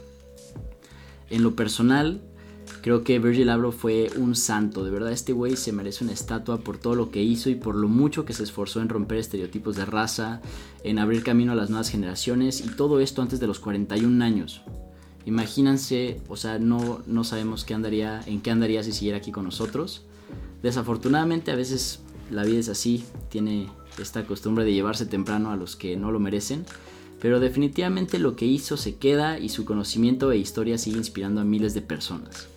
En 1.29 1.43
lo 1.43 1.55
personal, 1.55 2.21
Creo 2.81 3.03
que 3.03 3.19
Virgil 3.19 3.49
Abloh 3.49 3.73
fue 3.73 4.09
un 4.15 4.35
santo, 4.35 4.85
de 4.85 4.91
verdad 4.91 5.11
este 5.11 5.33
güey 5.33 5.57
se 5.57 5.73
merece 5.73 6.05
una 6.05 6.13
estatua 6.13 6.59
por 6.59 6.77
todo 6.77 6.95
lo 6.95 7.11
que 7.11 7.21
hizo 7.21 7.49
y 7.49 7.55
por 7.55 7.75
lo 7.75 7.89
mucho 7.89 8.23
que 8.23 8.31
se 8.31 8.43
esforzó 8.43 8.81
en 8.81 8.87
romper 8.87 9.17
estereotipos 9.17 9.75
de 9.75 9.85
raza, 9.85 10.41
en 10.85 10.97
abrir 10.97 11.23
camino 11.23 11.51
a 11.51 11.55
las 11.55 11.69
nuevas 11.69 11.89
generaciones 11.89 12.61
y 12.61 12.69
todo 12.69 13.01
esto 13.01 13.21
antes 13.21 13.41
de 13.41 13.47
los 13.47 13.59
41 13.59 14.23
años. 14.23 14.61
Imagínense, 15.25 16.21
o 16.29 16.37
sea, 16.37 16.57
no, 16.57 17.01
no 17.05 17.25
sabemos 17.25 17.65
qué 17.65 17.73
andaría, 17.73 18.21
en 18.25 18.39
qué 18.39 18.51
andaría 18.51 18.81
si 18.81 18.93
siguiera 18.93 19.17
aquí 19.17 19.33
con 19.33 19.43
nosotros. 19.43 20.03
Desafortunadamente 20.63 21.51
a 21.51 21.55
veces 21.55 21.99
la 22.31 22.45
vida 22.45 22.59
es 22.59 22.69
así, 22.69 23.03
tiene 23.27 23.67
esta 23.99 24.25
costumbre 24.25 24.63
de 24.63 24.73
llevarse 24.73 25.05
temprano 25.05 25.51
a 25.51 25.57
los 25.57 25.75
que 25.75 25.97
no 25.97 26.11
lo 26.11 26.19
merecen, 26.21 26.65
pero 27.19 27.41
definitivamente 27.41 28.19
lo 28.19 28.37
que 28.37 28.45
hizo 28.45 28.77
se 28.77 28.95
queda 28.95 29.37
y 29.37 29.49
su 29.49 29.65
conocimiento 29.65 30.31
e 30.31 30.37
historia 30.37 30.77
sigue 30.77 30.97
inspirando 30.97 31.41
a 31.41 31.43
miles 31.43 31.73
de 31.73 31.81
personas. 31.81 32.47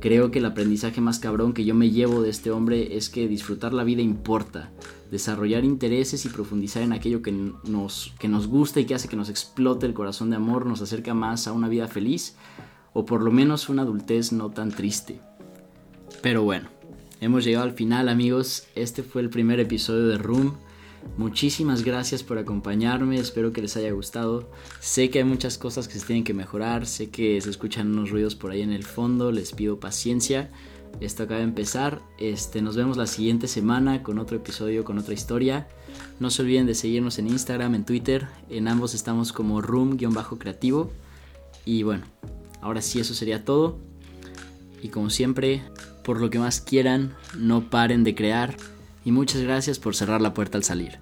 Creo 0.00 0.30
que 0.30 0.38
el 0.38 0.44
aprendizaje 0.44 1.00
más 1.00 1.18
cabrón 1.18 1.54
que 1.54 1.64
yo 1.64 1.74
me 1.74 1.90
llevo 1.90 2.20
de 2.20 2.28
este 2.28 2.50
hombre 2.50 2.96
es 2.96 3.08
que 3.08 3.26
disfrutar 3.26 3.72
la 3.72 3.84
vida 3.84 4.02
importa. 4.02 4.70
Desarrollar 5.10 5.64
intereses 5.64 6.26
y 6.26 6.28
profundizar 6.28 6.82
en 6.82 6.92
aquello 6.92 7.22
que 7.22 7.32
nos, 7.32 8.12
que 8.18 8.28
nos 8.28 8.46
gusta 8.46 8.80
y 8.80 8.84
que 8.84 8.94
hace 8.94 9.08
que 9.08 9.16
nos 9.16 9.30
explote 9.30 9.86
el 9.86 9.94
corazón 9.94 10.30
de 10.30 10.36
amor 10.36 10.66
nos 10.66 10.82
acerca 10.82 11.14
más 11.14 11.46
a 11.46 11.52
una 11.52 11.68
vida 11.68 11.88
feliz 11.88 12.36
o 12.92 13.04
por 13.04 13.22
lo 13.22 13.30
menos 13.30 13.68
una 13.68 13.82
adultez 13.82 14.32
no 14.32 14.50
tan 14.50 14.70
triste. 14.70 15.20
Pero 16.22 16.42
bueno, 16.42 16.68
hemos 17.20 17.44
llegado 17.44 17.64
al 17.64 17.72
final 17.72 18.08
amigos. 18.08 18.66
Este 18.74 19.02
fue 19.02 19.20
el 19.22 19.30
primer 19.30 19.60
episodio 19.60 20.06
de 20.08 20.18
Room. 20.18 20.56
Muchísimas 21.16 21.84
gracias 21.84 22.24
por 22.24 22.38
acompañarme, 22.38 23.16
espero 23.16 23.52
que 23.52 23.62
les 23.62 23.76
haya 23.76 23.92
gustado. 23.92 24.50
Sé 24.80 25.10
que 25.10 25.18
hay 25.18 25.24
muchas 25.24 25.58
cosas 25.58 25.86
que 25.86 25.98
se 25.98 26.06
tienen 26.06 26.24
que 26.24 26.34
mejorar, 26.34 26.86
sé 26.86 27.10
que 27.10 27.40
se 27.40 27.50
escuchan 27.50 27.92
unos 27.92 28.10
ruidos 28.10 28.34
por 28.34 28.50
ahí 28.50 28.62
en 28.62 28.72
el 28.72 28.82
fondo, 28.82 29.30
les 29.30 29.52
pido 29.52 29.78
paciencia. 29.78 30.50
Esto 31.00 31.24
acaba 31.24 31.38
de 31.38 31.44
empezar. 31.44 32.02
Este, 32.18 32.62
nos 32.62 32.76
vemos 32.76 32.96
la 32.96 33.06
siguiente 33.06 33.48
semana 33.48 34.02
con 34.02 34.18
otro 34.18 34.36
episodio, 34.36 34.84
con 34.84 34.98
otra 34.98 35.14
historia. 35.14 35.68
No 36.20 36.30
se 36.30 36.42
olviden 36.42 36.66
de 36.66 36.74
seguirnos 36.74 37.18
en 37.18 37.28
Instagram, 37.28 37.74
en 37.74 37.84
Twitter. 37.84 38.26
En 38.48 38.68
ambos 38.68 38.94
estamos 38.94 39.32
como 39.32 39.60
room-creativo. 39.60 40.90
Y 41.64 41.82
bueno, 41.82 42.04
ahora 42.60 42.82
sí 42.82 43.00
eso 43.00 43.14
sería 43.14 43.44
todo. 43.44 43.78
Y 44.82 44.88
como 44.88 45.10
siempre, 45.10 45.62
por 46.04 46.20
lo 46.20 46.30
que 46.30 46.38
más 46.38 46.60
quieran, 46.60 47.14
no 47.36 47.70
paren 47.70 48.04
de 48.04 48.14
crear 48.14 48.56
y 49.04 49.12
muchas 49.12 49.42
gracias 49.42 49.78
por 49.78 49.94
cerrar 49.94 50.20
la 50.20 50.34
puerta 50.34 50.58
al 50.58 50.64
salir. 50.64 50.98